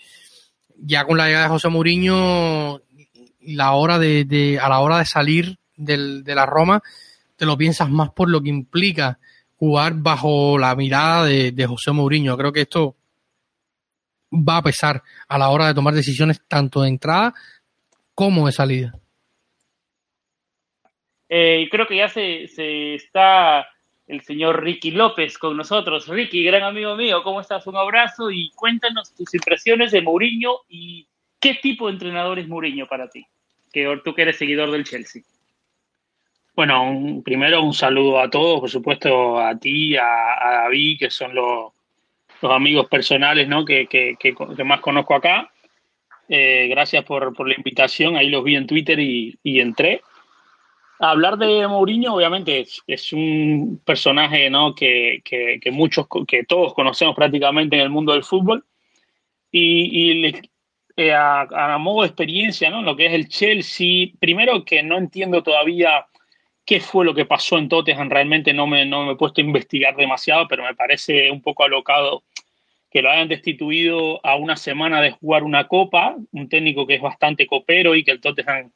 [0.76, 2.82] Ya con la llegada de José Mourinho,
[3.40, 6.82] la hora de, de a la hora de salir del, de la Roma,
[7.36, 9.18] te lo piensas más por lo que implica
[9.62, 12.36] jugar bajo la mirada de, José Mourinho.
[12.36, 12.96] Creo que esto
[14.32, 17.32] va a pesar a la hora de tomar decisiones tanto de entrada
[18.12, 18.92] como de salida.
[21.28, 22.42] Eh, creo que ya se,
[22.96, 23.68] está
[24.08, 26.08] el señor Ricky López con nosotros.
[26.08, 27.64] Ricky, gran amigo mío, ¿cómo estás?
[27.68, 31.06] Un abrazo y cuéntanos tus impresiones de Mourinho y
[31.38, 33.24] qué tipo de entrenador es Mourinho para ti,
[33.72, 35.22] que tú que eres seguidor del Chelsea.
[36.54, 41.72] Bueno, primero un saludo a todos, por supuesto a ti, a, David, que son los,
[42.42, 43.64] amigos personales ¿no?
[43.64, 44.18] que,
[44.64, 45.50] más conozco acá.
[46.28, 50.02] Eh, gracias por, la invitación, ahí los vi en Twitter y, entré.
[50.98, 54.74] hablar de Mourinho, obviamente, es, un personaje ¿no?
[54.74, 55.22] que,
[55.72, 58.62] muchos, que todos conocemos prácticamente en el mundo del fútbol.
[59.50, 60.26] Y,
[60.96, 61.42] eh, a,
[61.74, 62.82] a, modo de experiencia, ¿no?
[62.82, 66.06] Lo que es el Chelsea, primero que no entiendo todavía
[66.64, 68.10] qué fue lo que pasó en Tottenham.
[68.10, 71.64] Realmente no me, no me he puesto a investigar demasiado, pero me parece un poco
[71.64, 72.22] alocado
[72.90, 77.00] que lo hayan destituido a una semana de jugar una copa, un técnico que es
[77.00, 78.70] bastante copero y que el Tottenham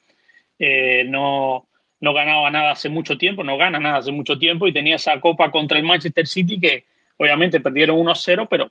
[0.58, 1.68] eh, no,
[2.00, 5.20] no ganaba nada hace mucho tiempo, no gana nada hace mucho tiempo y tenía esa
[5.20, 6.84] copa contra el Manchester City que
[7.18, 8.70] Obviamente perdieron 1-0, pero,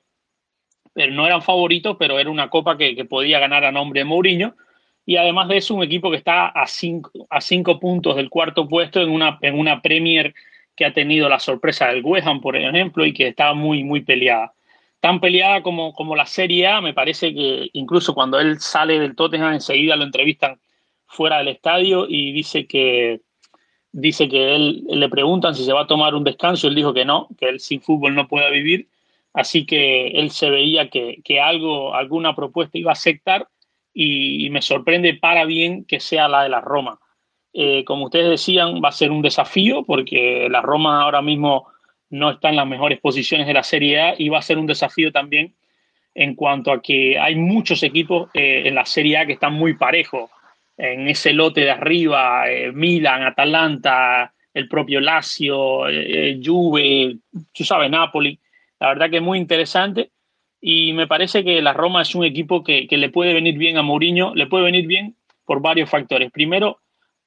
[0.92, 4.56] pero no eran favoritos, pero era una copa que, podía ganar a nombre de Mourinho.
[5.06, 8.68] Y además de eso, un equipo que está a cinco, a cinco puntos del cuarto
[8.68, 10.34] puesto en una, en una Premier
[10.74, 14.52] que ha tenido la sorpresa del West por ejemplo, y que está muy, muy peleada.
[15.00, 19.14] Tan peleada como, como la Serie A, me parece que incluso cuando él sale del
[19.14, 20.58] Tottenham, enseguida lo entrevistan
[21.06, 23.20] fuera del estadio y dice que,
[23.92, 27.04] dice que él le preguntan si se va a tomar un descanso, él dijo que
[27.04, 28.88] no, que él sin fútbol no puede vivir,
[29.32, 33.48] así que él se veía que, algo, alguna propuesta iba a aceptar
[33.98, 37.00] y, me sorprende para bien que sea la de la Roma.
[37.54, 41.68] Eh, como ustedes decían, va a ser un desafío porque la Roma ahora mismo
[42.10, 44.66] no está en las mejores posiciones de la Serie A y va a ser un
[44.66, 45.54] desafío también
[46.14, 49.74] en cuanto a que hay muchos equipos eh, en la Serie A que están muy
[49.74, 50.30] parejos
[50.76, 57.16] en ese lote de arriba, eh, Milan, Atalanta, el propio Lazio, eh, Juve,
[57.50, 58.38] tú sabes, Napoli.
[58.78, 60.10] La verdad que es muy interesante
[60.60, 63.82] y me parece que la Roma es un equipo que, le puede venir bien a
[63.82, 66.30] Mourinho, le puede venir bien por varios factores.
[66.32, 66.78] Primero,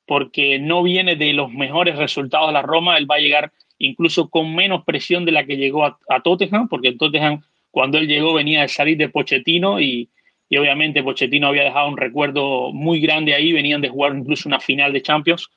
[0.06, 4.54] porque no viene de los mejores resultados la Roma, él va a llegar incluso con
[4.56, 8.34] menos presión de la que llegó a, a Tottenham, porque el Tottenham cuando él llegó
[8.34, 10.10] venía de salir de Pochettino y,
[10.50, 14.60] y obviamente Pochettino había dejado un recuerdo muy grande ahí, venían de jugar incluso una
[14.60, 15.50] final de Champions,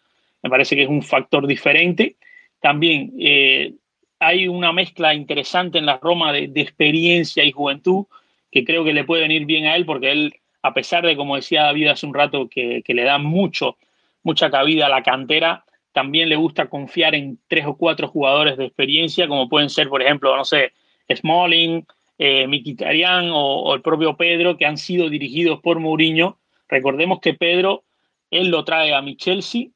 [0.42, 2.16] me parece que es un factor diferente.
[2.60, 3.74] También eh,
[4.22, 8.06] hay una mezcla interesante en la Roma de, experiencia y juventud
[8.50, 11.36] que creo que le puede venir bien a él porque él, a pesar de, como
[11.36, 13.76] decía David hace un rato, que, le da mucho,
[14.22, 18.66] mucha cabida a la cantera, también le gusta confiar en tres o cuatro jugadores de
[18.66, 20.72] experiencia, como pueden ser, por ejemplo, no sé,
[21.14, 21.86] Smalling,
[22.18, 26.38] eh, Miquitarian o, el propio Pedro, que han sido dirigidos por Mourinho.
[26.68, 27.84] Recordemos que Pedro,
[28.30, 29.68] él lo trae a mi Chelsea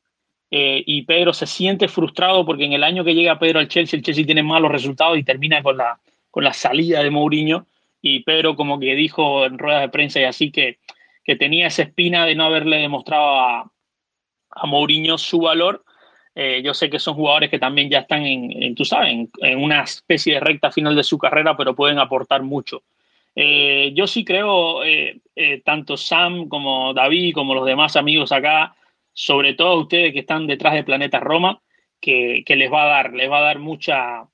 [0.58, 3.98] eh, y Pedro se siente frustrado porque en el año que llega Pedro al Chelsea,
[3.98, 5.98] el Chelsea tiene malos resultados y termina con la,
[6.30, 7.66] con la salida de Mourinho.
[8.00, 10.78] Y Pedro como que dijo en ruedas de prensa y así que,
[11.24, 13.70] que tenía esa espina de no haberle demostrado a,
[14.64, 15.84] Mourinho su valor
[16.34, 19.82] eh, yo sé que son jugadores que también ya están en, tú sabes, en, una
[19.82, 22.82] especie de recta final de su carrera, pero pueden aportar mucho.
[23.34, 24.80] Eh, yo sí creo,
[25.64, 28.74] tanto Sam como David, como los demás amigos acá,
[29.18, 31.62] sobre todo ustedes que están detrás de Planeta Roma,
[32.02, 34.28] que, les va a dar, les va a dar mucha,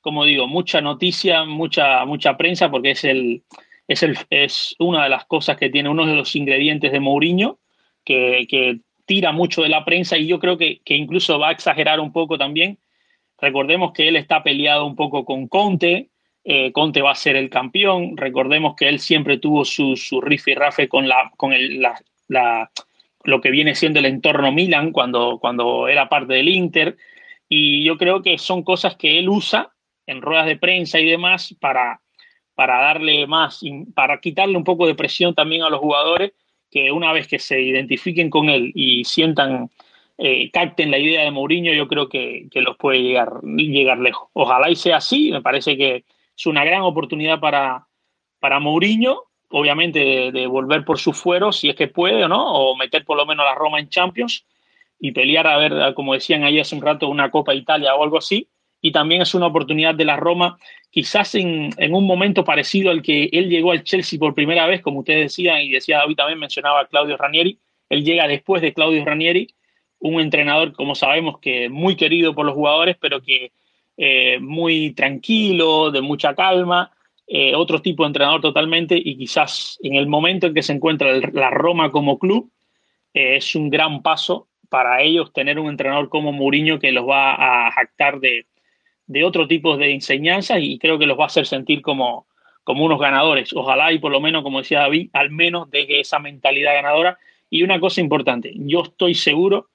[0.00, 3.42] como digo, mucha noticia, mucha, mucha prensa, porque es el,
[3.88, 7.58] es el, es una de las cosas que tiene uno de los ingredientes de Mourinho,
[8.04, 11.98] que, que tira mucho de la prensa y yo creo que, incluso va a exagerar
[11.98, 12.78] un poco también.
[13.38, 16.10] Recordemos que él está peleado un poco con Conte,
[16.44, 20.54] eh, Conte va a ser el campeón, recordemos que él siempre tuvo su, su y
[20.54, 21.82] rafe con, la, con el,
[22.28, 22.70] la,
[23.24, 26.96] lo que viene siendo el entorno Milan cuando, cuando era parte del Inter
[27.48, 29.72] y yo creo que son cosas que él usa
[30.06, 32.00] en ruedas de prensa y demás para,
[32.54, 33.60] para darle más,
[33.94, 36.32] para quitarle un poco de presión también a los jugadores
[36.72, 39.70] que una vez que se identifiquen con él y sientan,
[40.16, 44.30] eh, capten la idea de Mourinho, yo creo que, los puede llegar, llegar lejos.
[44.32, 46.04] Ojalá y sea así, me parece que
[46.34, 47.86] es una gran oportunidad para,
[48.40, 52.76] para Mourinho, obviamente de, volver por su fuero, si es que puede o no, o
[52.76, 54.44] meter por lo menos a la Roma en Champions
[54.98, 58.18] y pelear a ver, como decían ahí hace un rato, una Copa Italia o algo
[58.18, 58.48] así.
[58.80, 60.58] Y también es una oportunidad de la Roma
[60.92, 65.00] quizás en, un momento parecido al que él llegó al Chelsea por primera vez, como
[65.00, 69.02] ustedes decían, y decía David también, mencionaba a Claudio Ranieri, él llega después de Claudio
[69.04, 69.48] Ranieri,
[70.00, 73.52] un entrenador, como sabemos, que muy querido por los jugadores, pero que
[73.96, 76.92] eh, muy tranquilo, de mucha calma,
[77.34, 81.10] eh, otro tipo de entrenador totalmente, y quizás en el momento en que se encuentra
[81.32, 82.50] la Roma como club,
[83.14, 87.68] eh, es un gran paso para ellos tener un entrenador como Mourinho que los va
[87.68, 88.44] a jactar de,
[89.06, 92.26] de otro tipo de enseñanzas y creo que los va a hacer sentir como,
[92.64, 93.54] como unos ganadores.
[93.54, 97.18] Ojalá y por lo menos, como decía David, al menos deje esa mentalidad ganadora.
[97.48, 99.70] Y una cosa importante, yo estoy seguro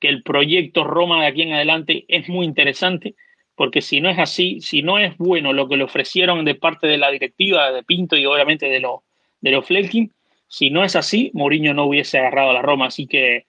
[0.00, 3.14] que el proyecto Roma de aquí en adelante es muy interesante,
[3.54, 6.86] porque si no es así, si no es bueno lo que le ofrecieron de parte
[6.86, 9.00] de la directiva, de Pinto y obviamente de los
[9.40, 10.10] de los Flekin,
[10.48, 12.86] si no es así, Mourinho no hubiese agarrado a la Roma.
[12.86, 13.46] Así que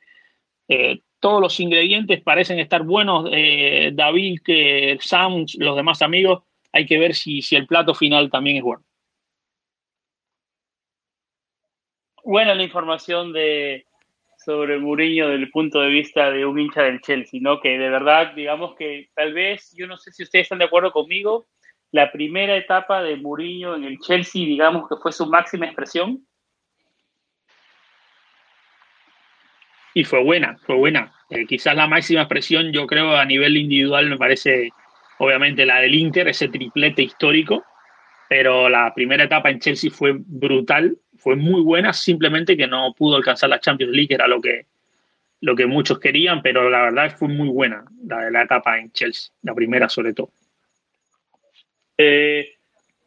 [0.68, 3.30] eh, todos los ingredientes parecen estar buenos.
[3.32, 8.30] Eh, David, que Sam, los demás amigos, hay que ver si, si el plato final
[8.30, 8.84] también es bueno.
[12.24, 13.86] Buena la información de
[14.46, 17.60] sobre Mourinho desde el punto de vista de un hincha del Chelsea, ¿no?
[17.60, 20.92] Que de verdad, digamos que tal vez, yo no sé si ustedes están de acuerdo
[20.92, 21.48] conmigo,
[21.92, 26.26] la primera etapa de Mourinho en el Chelsea, digamos que fue su máxima expresión.
[29.94, 31.14] Y fue buena, fue buena.
[31.30, 34.70] Eh, quizás la máxima expresión, yo creo, a nivel individual me parece
[35.18, 37.64] obviamente la del Inter, ese triplete histórico,
[38.30, 43.16] pero la primera etapa en Chelsea fue brutal, fue muy buena, simplemente que no pudo
[43.16, 44.68] alcanzar la Champions League, era lo que,
[45.42, 49.34] lo que muchos querían, pero la verdad fue muy buena la, la etapa en Chelsea,
[49.42, 50.30] la primera sobre todo.
[51.98, 52.54] Eh,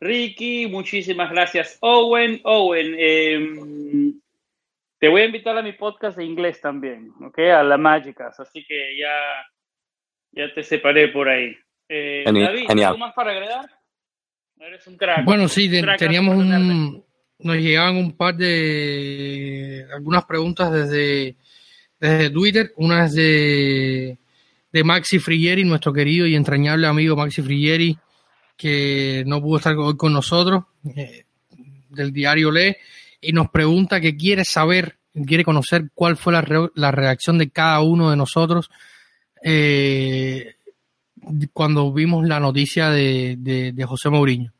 [0.01, 1.79] Ricky, muchísimas gracias.
[1.81, 4.21] Owen, Owen, em,
[4.99, 7.39] te voy a invitar a mi podcast de inglés también, ¿ok?
[7.39, 9.14] A la Mágicas, así que ya,
[10.33, 11.57] ya te separé por ahí.
[11.89, 13.71] Eh, David, ¿algo más para agregar?
[14.59, 15.25] Eres un crack.
[15.25, 17.07] Bueno, sí, teníamos un,
[17.41, 21.36] nos llegaban un par de algunas preguntas desde,
[22.01, 24.18] desde Twitter, unas de,
[24.72, 27.97] de Maxi Frigieri, nuestro querido y entrañable amigo Maxi Frigieri,
[28.57, 30.64] que no pudo estar hoy con nosotros,
[30.97, 31.24] eh,
[31.91, 32.78] del diario Le,
[33.20, 37.80] y nos pregunta que quiere saber, quiere conocer cuál fue la, la reacción de cada
[37.80, 38.70] uno de nosotros
[39.43, 40.55] eh,
[41.53, 44.53] cuando vimos la noticia de, de, José Mourinho.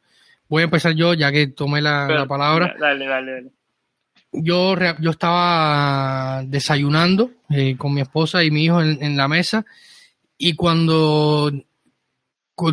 [0.49, 2.75] Voy a empezar yo, ya que tomé la, palabra.
[2.79, 3.51] Dale, dale, dale.
[4.33, 9.65] Yo, yo estaba desayunando eh, con mi esposa y mi hijo en, en la mesa
[10.39, 11.51] y cuando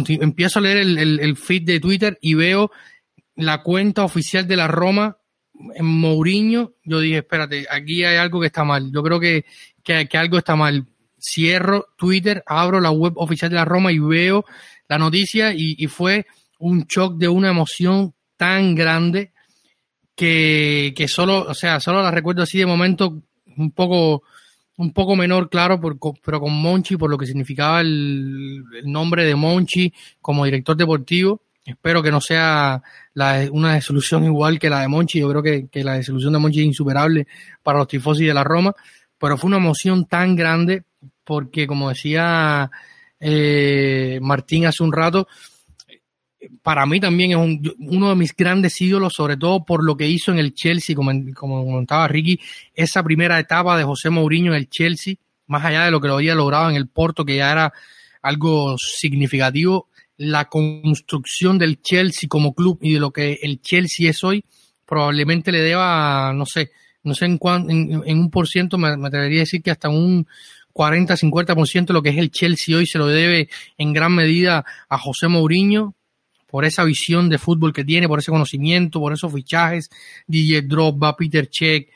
[0.07, 2.71] empiezo a leer el, feed de Twitter y veo
[3.36, 5.17] la cuenta oficial de la Roma
[5.73, 8.91] en Mourinho, yo dije, espérate, aquí hay algo que está mal.
[8.91, 9.45] Yo creo que,
[10.13, 10.86] algo está mal.
[11.19, 14.45] Cierro Twitter, abro la web oficial de la Roma y veo
[14.88, 16.28] la noticia y, fue
[16.66, 19.32] un shock de una emoción tan grande
[20.16, 23.22] que, que, solo, o sea, solo la recuerdo así de momento
[23.57, 24.24] un poco
[24.78, 29.93] un poco menor, claro, pero con Monchi, por lo que significaba el, nombre de Monchi
[30.22, 31.41] como director deportivo.
[31.63, 32.82] Espero que no sea
[33.51, 35.20] una desilusión igual que la de Monchi.
[35.20, 37.28] Yo creo que, la desilusión de Monchi es insuperable
[37.63, 38.74] para los tifosi de la Roma,
[39.18, 40.84] pero fue una emoción tan grande
[41.24, 42.70] porque, como decía
[43.20, 45.28] eh, Martín hace un rato,
[46.62, 47.38] para mí también es
[47.80, 51.12] uno de mis grandes ídolos, sobre todo por lo que hizo en el Chelsea, como,
[51.34, 52.39] como comentaba Ricky,
[52.74, 55.16] esa primera etapa de José Mourinho en el Chelsea,
[55.48, 57.74] más allá de lo que lo había logrado en el Porto, que ya era
[58.22, 59.88] algo significativo,
[60.18, 64.43] la construcción del Chelsea como club y de lo que el Chelsea es hoy,
[64.86, 66.72] probablemente le deba, no sé,
[67.04, 69.89] no sé en, cuán, en, un por ciento, me, me, atrevería a decir que hasta
[69.89, 70.28] un
[70.74, 74.98] 40-50% de lo que es el Chelsea hoy se lo debe en gran medida a
[74.98, 75.96] José Mourinho,
[76.56, 79.89] por esa visión de fútbol que tiene, por ese conocimiento, por esos fichajes,
[80.26, 81.89] DJ Drogba, Peter Check,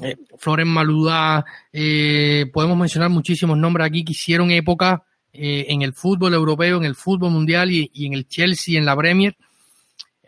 [0.00, 5.94] eh, Floren Maluda, eh, podemos mencionar muchísimos nombres aquí que hicieron época eh, en el
[5.94, 9.36] fútbol europeo, en el fútbol mundial y, en el Chelsea, en la Premier.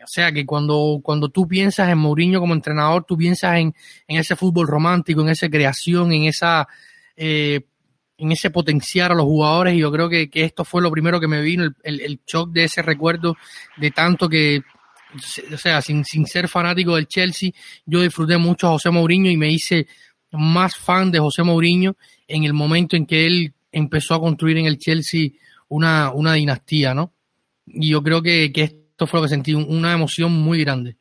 [0.03, 3.73] O sea que cuando, cuando tú piensas en Mourinho como entrenador, tú piensas en,
[4.05, 6.67] en ese fútbol romántico, en esa creación, en esa
[7.15, 7.61] eh,
[8.21, 11.27] en ese potenciar a los jugadores y yo creo que, esto fue lo primero que
[11.27, 13.35] me vino, el, shock de ese recuerdo
[13.77, 14.61] de tanto que,
[15.51, 17.49] o sea, sin, sin ser fanático del Chelsea,
[17.83, 19.87] yo disfruté mucho a José Mourinho y me hice
[20.33, 21.97] más fan de José Mourinho
[22.27, 25.29] en el momento en que él empezó a construir en el Chelsea
[25.67, 27.13] una, una dinastía, ¿no?
[27.65, 30.95] Y yo creo que, que esto fue lo que sentí, una emoción muy grande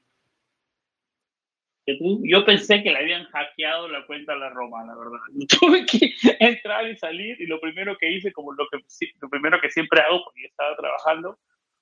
[1.87, 5.19] yo pensé que le habían hackeado la cuenta a la Roma, la verdad.
[5.61, 8.79] Tuve que entrar y salir y lo primero que hice, como lo, que,
[9.21, 11.39] lo primero que siempre hago porque estaba trabajando,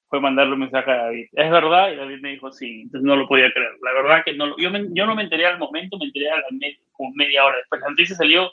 [0.08, 1.26] fue mandarle un mensaje a David.
[1.32, 3.72] Es verdad, y David me dijo sí, entonces no lo podía creer.
[3.82, 6.44] La verdad que no, yo, yo no me enteré al momento, me enteré a la
[6.92, 7.82] como media hora después.
[7.82, 8.50] La noticia salió,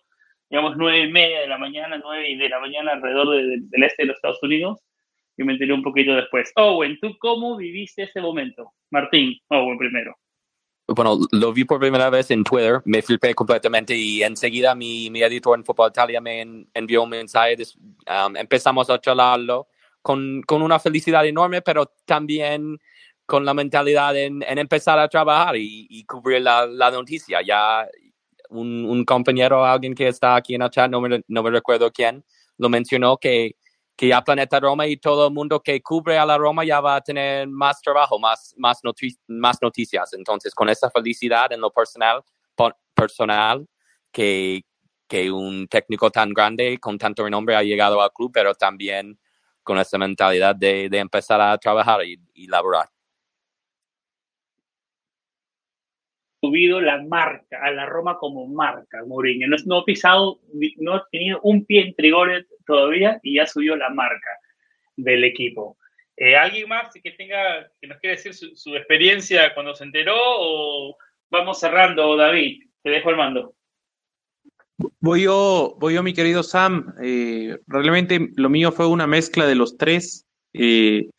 [0.50, 4.04] digamos, nueve y media de la mañana, nueve y de la mañana alrededor del este
[4.04, 4.82] de los Estados Unidos,
[5.38, 6.52] y me enteré un poquito después.
[6.56, 8.74] Owen, ¿tú cómo viviste ese momento?
[8.92, 10.18] Martín, Owen primero
[10.88, 15.24] bueno, lo vi por primera vez en Twitter, me flipé completamente y enseguida mi, mi
[15.24, 19.68] editor en Fútbol Italia me envió un mensaje, um, empezamos a charlarlo
[20.02, 22.80] con, con, una felicidad enorme, pero también
[23.26, 27.42] con la mentalidad en, en empezar a trabajar y, y cubrir la, la, noticia.
[27.42, 27.88] Ya
[28.50, 31.92] un, un, compañero, alguien que está aquí en el chat, no me, no me recuerdo
[31.92, 32.24] quién,
[32.58, 33.56] lo mencionó que
[33.96, 36.98] que ya Planeta Roma y todo el mundo que cubre a la Roma ya va
[36.98, 38.82] a tener más trabajo, más, más,
[39.28, 40.14] más noticias.
[40.14, 42.22] Entonces, con esa felicidad en lo personal,
[42.94, 43.68] personal
[44.12, 44.64] que,
[45.08, 49.20] que un técnico tan grande con tanto renombre ha llegado al club, pero también
[49.64, 52.90] con esa mentalidad de, de empezar a trabajar y, y laborar.
[56.46, 59.48] Subido la marca, a la Roma como marca, Mourinho.
[59.66, 60.40] No, ha pisado,
[60.78, 64.30] no ha tenido un pie en Trigoret todavía y ya subió la marca
[64.96, 65.78] del equipo.
[66.18, 70.96] Eh, ¿Alguien más que tenga, que nos quiere decir su, experiencia cuando se enteró o
[71.30, 72.62] vamos cerrando, David?
[72.84, 73.56] Te dejo el mando.
[75.00, 76.94] Voy yo, voy yo, mi querido Sam.
[77.02, 80.26] Eh, realmente lo mío fue una mezcla de los tres.
[80.54, 81.10] Y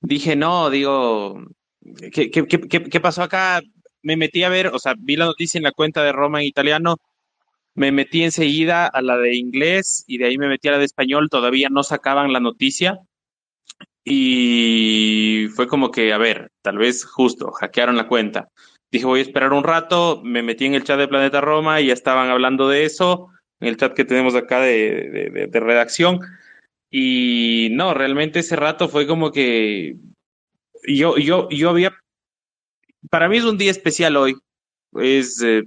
[0.00, 1.42] dije, no, digo,
[2.12, 3.60] ¿qué, qué, qué, qué pasó acá?
[4.02, 6.46] Me metí a ver, o sea, vi la noticia en la cuenta de Roma en
[6.46, 6.96] italiano,
[7.74, 10.84] me metí enseguida a la de inglés y de ahí me metí a la de
[10.84, 12.98] español, todavía no sacaban la noticia.
[14.04, 18.48] Y fue como que, a ver, tal vez justo, hackearon la cuenta.
[18.90, 21.88] Dije, voy a esperar un rato, me metí en el chat de Planeta Roma y
[21.88, 23.28] ya estaban hablando de eso,
[23.60, 26.20] en el chat que tenemos acá de, de redacción.
[26.90, 29.96] Y no, realmente ese rato fue como que
[30.86, 31.92] yo, yo, yo había,
[33.10, 34.36] para mí es un día especial hoy.
[34.94, 35.62] Es, eh,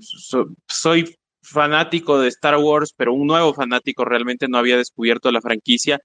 [0.67, 5.99] soy fanático de Star Wars, pero un nuevo fanático realmente no había descubierto la franquicia.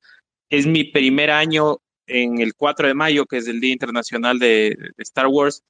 [0.50, 4.76] Es mi primer año en el 4 de mayo, que es el Día Internacional de,
[4.96, 5.62] de Star Wars,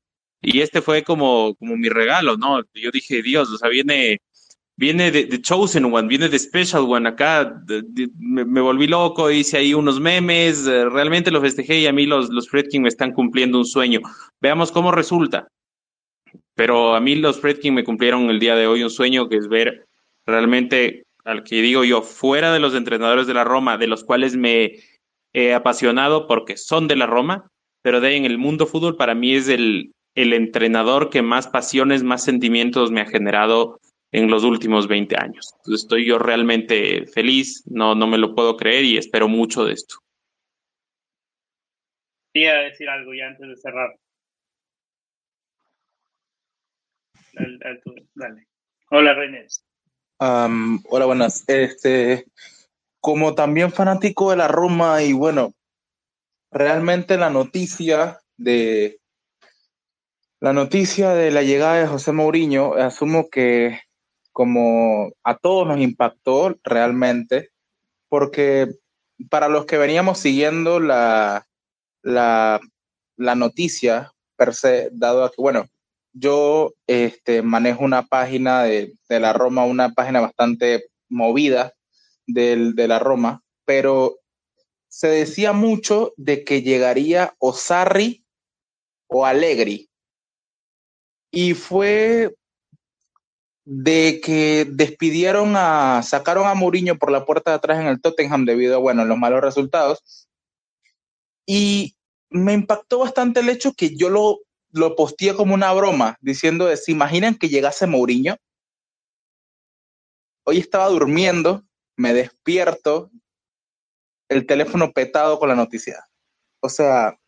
[0.42, 2.62] y este fue como, como mi regalo, ¿no?
[2.74, 4.20] Yo dije, Dios, o sea, viene
[4.76, 7.08] viene de, Chosen One, viene de Special One.
[7.08, 7.62] Acá
[8.18, 12.28] me, volví loco, hice ahí unos memes, eh, realmente lo festejé y a mí los,
[12.28, 14.00] los Fredkin me están cumpliendo un sueño.
[14.40, 15.48] Veamos cómo resulta.
[16.56, 19.46] Pero a mí los Fredkin me cumplieron el día de hoy un sueño que es
[19.46, 19.86] ver
[20.26, 24.36] realmente al que digo yo, fuera de los entrenadores de la Roma, de los cuales
[24.36, 24.78] me
[25.32, 27.50] he apasionado porque son de la Roma,
[27.82, 31.46] pero de ahí en el mundo fútbol para mí es el, el entrenador que más
[31.46, 33.80] pasiones, más sentimientos me ha generado
[34.12, 35.52] en los últimos 20 años.
[35.66, 39.96] estoy yo realmente feliz, no, no me lo puedo creer y espero mucho de esto.
[42.32, 43.94] Quería decir algo ya antes de cerrar.
[48.90, 49.46] Hola, René.
[50.88, 51.44] hola, buenas.
[51.46, 52.26] Este,
[53.00, 55.54] como también fanático de la Roma y bueno,
[56.50, 59.00] realmente la noticia de
[60.40, 63.80] la noticia de la llegada de José Mourinho, asumo que
[64.32, 67.50] como a todos nos impactó realmente,
[68.08, 68.68] porque
[69.30, 71.46] para los que veníamos siguiendo la,
[72.02, 72.60] la,
[73.16, 75.64] noticia per se, dado a que, bueno,
[76.18, 81.74] yo este, manejo una página de, la Roma, una página bastante movida
[82.26, 84.18] de la Roma, pero
[84.88, 88.24] se decía mucho de que llegaría o Sarri
[89.08, 89.90] o Allegri.
[91.30, 92.34] Y fue
[93.66, 98.44] de que despidieron a, sacaron a Mourinho por la puerta de atrás en el Tottenham
[98.46, 100.28] debido a, bueno, los malos resultados.
[101.44, 101.94] Y
[102.30, 104.38] me impactó bastante el hecho que yo lo,
[104.76, 108.36] lo posteé como una broma, diciendo, ¿se imaginan que llegase Mourinho?
[110.44, 111.64] Hoy estaba durmiendo,
[111.96, 113.10] me despierto,
[114.28, 116.06] el teléfono petado con la noticia.
[116.60, 117.18] O sea,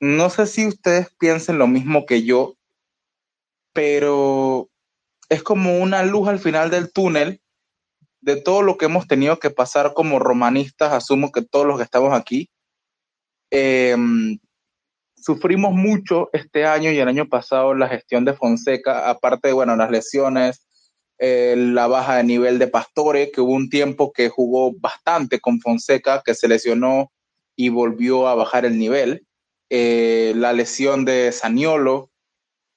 [0.00, 2.56] no sé si ustedes piensen lo mismo que yo,
[3.72, 4.68] pero
[5.28, 7.40] es como una luz al final del túnel
[8.20, 11.84] de todo lo que hemos tenido que pasar como romanistas, asumo que todos los que
[11.84, 12.50] estamos aquí.
[13.50, 14.38] Em,
[15.26, 19.74] sufrimos mucho este año y el año pasado la gestión de Fonseca, aparte de, bueno,
[19.74, 20.68] las lesiones,
[21.18, 25.60] eh, la baja de nivel de Pastore, que hubo un tiempo que jugó bastante con
[25.60, 27.10] Fonseca, que se lesionó
[27.56, 29.26] y volvió a bajar el nivel,
[29.68, 32.12] eh, la lesión de Saniolo,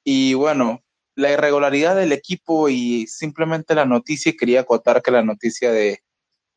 [0.04, 0.82] y bueno,
[1.14, 6.00] la irregularidad del equipo y simplemente la noticia, y quería acotar que la noticia de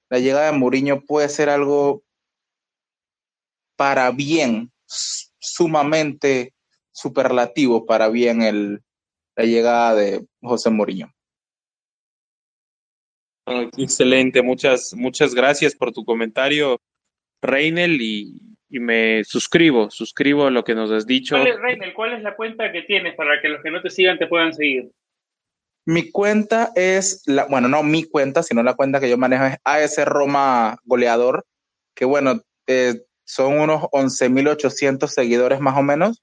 [0.09, 2.03] la llegada de Mourinho puede ser algo
[3.77, 4.73] para bien,
[5.43, 6.55] sumamente
[6.91, 8.81] superlativo para bien el,
[9.37, 11.13] la llegada de José Mourinho.
[13.77, 16.81] Excelente, muchas, muchas gracias por tu comentario,
[17.43, 21.37] Reinel, y y me suscribo, suscribo a lo que nos has dicho.
[21.37, 23.91] ¿Cuál es, Reynel, ¿Cuál es la cuenta que tienes para que los que no te
[23.91, 24.91] sigan te puedan seguir?
[25.85, 29.59] Mi cuenta es, la, bueno, no mi cuenta, sino la cuenta que yo manejo es
[29.63, 31.45] AS Roma Goleador,
[31.95, 36.23] que bueno, eh, son unos 11.800 seguidores más o menos.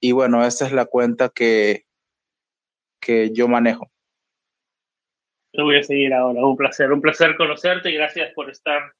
[0.00, 1.84] Y bueno, esa es la cuenta que,
[3.00, 3.90] que yo manejo.
[5.52, 6.44] Te voy a seguir ahora.
[6.44, 8.94] Un placer, un placer conocerte y gracias por estar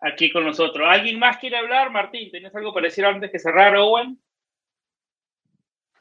[0.00, 0.86] aquí con nosotros.
[0.88, 1.90] ¿Alguien más quiere hablar?
[1.90, 4.20] Martín, ¿tienes algo para decir antes que cerrar, Owen?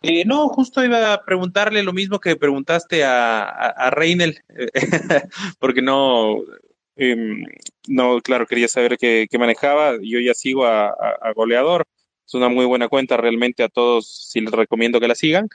[0.02, 4.40] Eh, no, justo iba a preguntarle lo mismo que preguntaste a, a, Reinel,
[5.60, 6.38] porque no,
[7.00, 7.44] em,
[7.88, 9.98] no, claro, quería saber qué, manejaba.
[10.02, 10.94] Yo ya sigo a,
[11.36, 11.86] Goleador,
[12.28, 15.48] es una muy buena cuenta, realmente a todos sí les recomiendo que la sigan.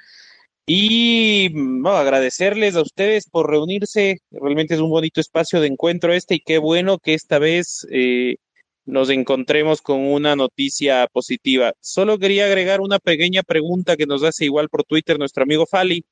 [0.66, 4.18] Y bueno, agradecerles a ustedes por reunirse.
[4.30, 8.36] Realmente es un bonito espacio de encuentro este y qué bueno que esta vez eh,
[8.86, 11.74] nos encontremos con una noticia positiva.
[11.80, 16.04] Solo quería agregar una pequeña pregunta que nos hace igual por Twitter nuestro amigo Fali.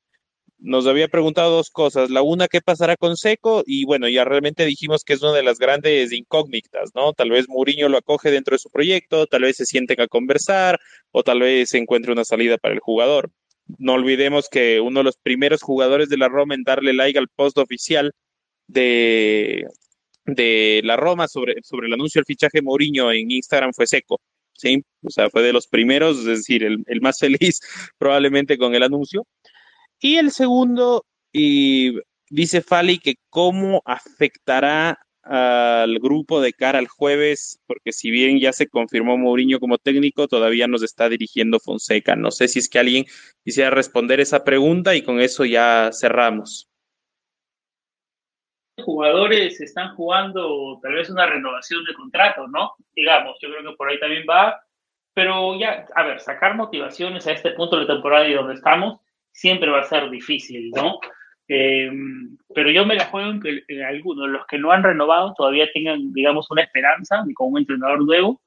[0.63, 2.09] Nos había preguntado dos cosas.
[2.09, 3.63] La una, ¿qué pasará con Seco?
[3.65, 7.11] Y bueno, ya realmente dijimos que es una de las grandes incógnitas, ¿no?
[7.13, 10.79] Tal vez Mourinho lo acoge dentro de su proyecto, tal vez se sienten a conversar
[11.11, 13.29] o tal vez se encuentre una salida para el jugador.
[13.77, 17.27] No olvidemos que uno de los primeros jugadores de la Roma en darle like al
[17.27, 18.13] post oficial
[18.67, 19.65] de,
[20.25, 24.21] de la Roma sobre, sobre el anuncio del fichaje Mourinho en Instagram fue Seco.
[24.53, 24.83] ¿sí?
[25.03, 27.59] O sea, fue de los primeros, es decir, el, el más feliz
[27.97, 29.27] probablemente con el anuncio.
[30.03, 31.97] Y el segundo, y
[32.29, 38.51] dice Fali que cómo afectará al grupo de cara al jueves, porque si bien ya
[38.51, 42.17] se confirmó Mourinho como técnico, todavía nos está dirigiendo Fonseca.
[42.17, 43.05] No sé si es que alguien
[43.45, 46.69] quisiera responder esa pregunta y con eso ya cerramos.
[48.83, 52.73] Jugadores están jugando tal vez una renovación de contrato, ¿no?
[52.93, 54.61] Digamos, yo creo que por ahí también va,
[55.13, 58.99] pero ya, a ver, sacar motivaciones a este punto de temporada y donde estamos,
[59.33, 60.99] siempre va a ser difícil, ¿no?
[61.47, 61.91] Eh,
[62.55, 66.13] pero yo me la juego en que algunos, los que no han renovado, todavía tengan,
[66.13, 68.41] digamos, una esperanza de con un entrenador nuevo,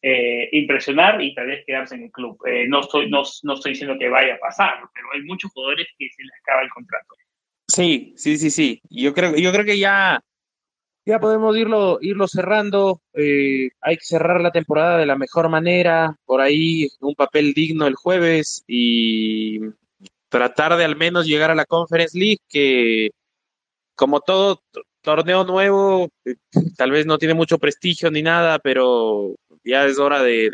[0.00, 2.36] eh, impresionar y tal vez quedarse en el club.
[2.46, 5.86] Eh, no, estoy, no, no, estoy diciendo que vaya a pasar, pero hay muchos jugadores
[5.96, 7.14] que se les acaba el contrato.
[7.68, 8.82] Sí, sí, sí, sí.
[8.90, 10.20] Yo creo, yo creo que ya,
[11.06, 13.00] ya podemos irlo, irlo cerrando.
[13.14, 16.16] hay que cerrar la temporada de la mejor manera.
[16.24, 19.60] Por ahí un papel digno el jueves y
[20.32, 23.10] tratar de al menos llegar a la Conference League, que
[23.94, 24.62] como todo
[25.02, 26.08] torneo nuevo,
[26.78, 30.50] tal vez no tiene mucho prestigio ni nada, pero ya es hora de,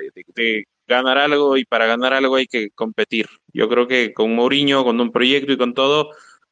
[0.89, 3.29] ganar algo y para ganar algo hay que competir.
[3.53, 6.11] Yo creo que con Mourinho, con un proyecto y con todo,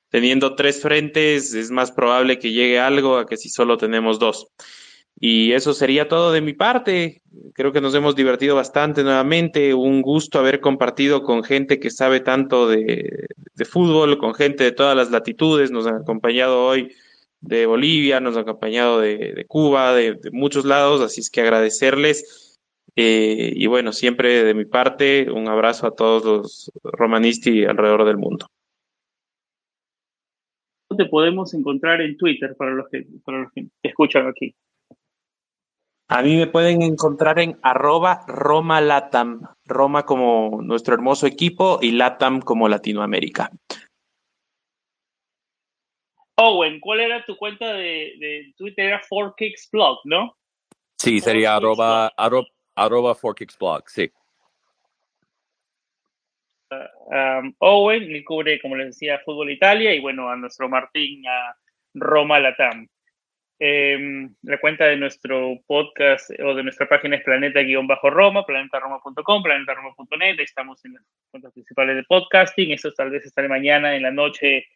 [0.09, 4.47] teniendo tres frentes, es más probable que llegue algo a que si solo tenemos dos.
[5.19, 7.23] Y eso sería todo de mi parte.
[7.55, 9.73] Creo que nos hemos divertido bastante nuevamente.
[9.73, 13.27] Un gusto haber compartido con gente que sabe tanto de,
[13.65, 15.71] fútbol, con gente de todas las latitudes.
[15.71, 16.93] Nos han acompañado hoy
[17.41, 21.01] de Bolivia, nos han acompañado de, Cuba, de, muchos lados.
[21.01, 22.59] Así es que agradecerles.
[22.95, 28.19] Eh, y bueno, siempre de mi parte, un abrazo a todos los romanisti alrededor del
[28.19, 28.47] mundo
[30.97, 34.55] te podemos encontrar en Twitter para los que, para los que te escuchan aquí?
[36.09, 41.91] A mí me pueden encontrar en arroba Roma Latam, Roma como nuestro hermoso equipo y
[41.91, 43.51] Latam como Latinoamérica.
[46.37, 48.87] Owen, ¿cuál era tu cuenta de, Twitter?
[48.87, 50.37] Era 4Kicksblog, ¿no?
[50.97, 54.11] Sí, sería arroba, arroba, 4Kicksblog, sí.
[56.71, 61.27] Uh, um, Owen, él cubre, como les decía, Fútbol Italia y bueno, a nuestro Martín,
[61.27, 61.57] a
[61.95, 62.87] Roma Latam.
[63.59, 70.41] Eh, la cuenta de nuestro podcast o de nuestra página es planeta-roma, planetaroma.com, planetaroma.net.
[70.41, 72.73] Estamos en las cuentas principales de podcasting.
[72.73, 74.67] Eso tal vez estaré mañana en la noche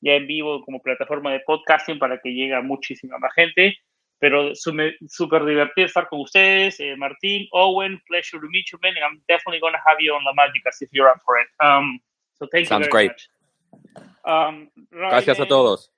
[0.00, 3.76] ya en vivo como plataforma de podcasting para que llegue a muchísima más gente.
[4.18, 6.80] Pero súper divertido estar con ustedes.
[6.80, 8.94] Eh, Martín, Owen, pleasure to meet you, man.
[8.96, 11.46] I'm definitely going to have you on La Mágica if you're up for it.
[11.62, 12.00] Um,
[12.38, 13.10] so thank Sounds you very great.
[13.10, 13.28] Much.
[14.24, 15.93] Um, Gracias a todos.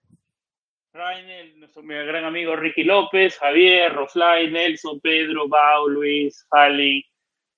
[0.96, 7.04] Rainel, nuestro gran amigo Ricky López, Javier, Roflay, Nelson, Pedro, Bau, Luis, Fali,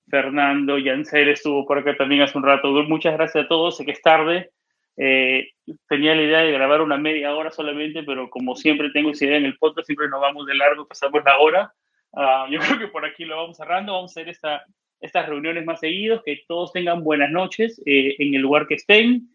[0.09, 2.67] Fernando, Yancel estuvo por acá también hace un rato.
[2.83, 4.51] Muchas gracias a todos, sé que es tarde.
[4.97, 5.51] Eh,
[5.87, 9.37] tenía la idea de grabar una media hora solamente, pero como siempre tengo esa idea
[9.37, 11.73] en el podcast, siempre nos vamos de largo, pasamos la hora.
[12.13, 14.65] Ah, yo creo que por aquí lo vamos cerrando, vamos a hacer esta,
[14.99, 19.29] estas reuniones más seguidos, que todos tengan buenas noches eh, en el lugar que estén.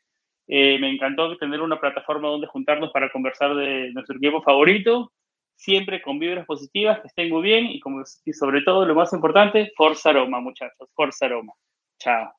[0.47, 5.13] Eh, me encantó tener una plataforma donde juntarnos para conversar de nuestro equipo favorito,
[5.57, 7.81] siempre con vibras positivas, que estén muy bien y,
[8.25, 11.53] y sobre todo lo más importante, Forza Aroma, muchachos, Forza Aroma.
[11.99, 12.33] Chao.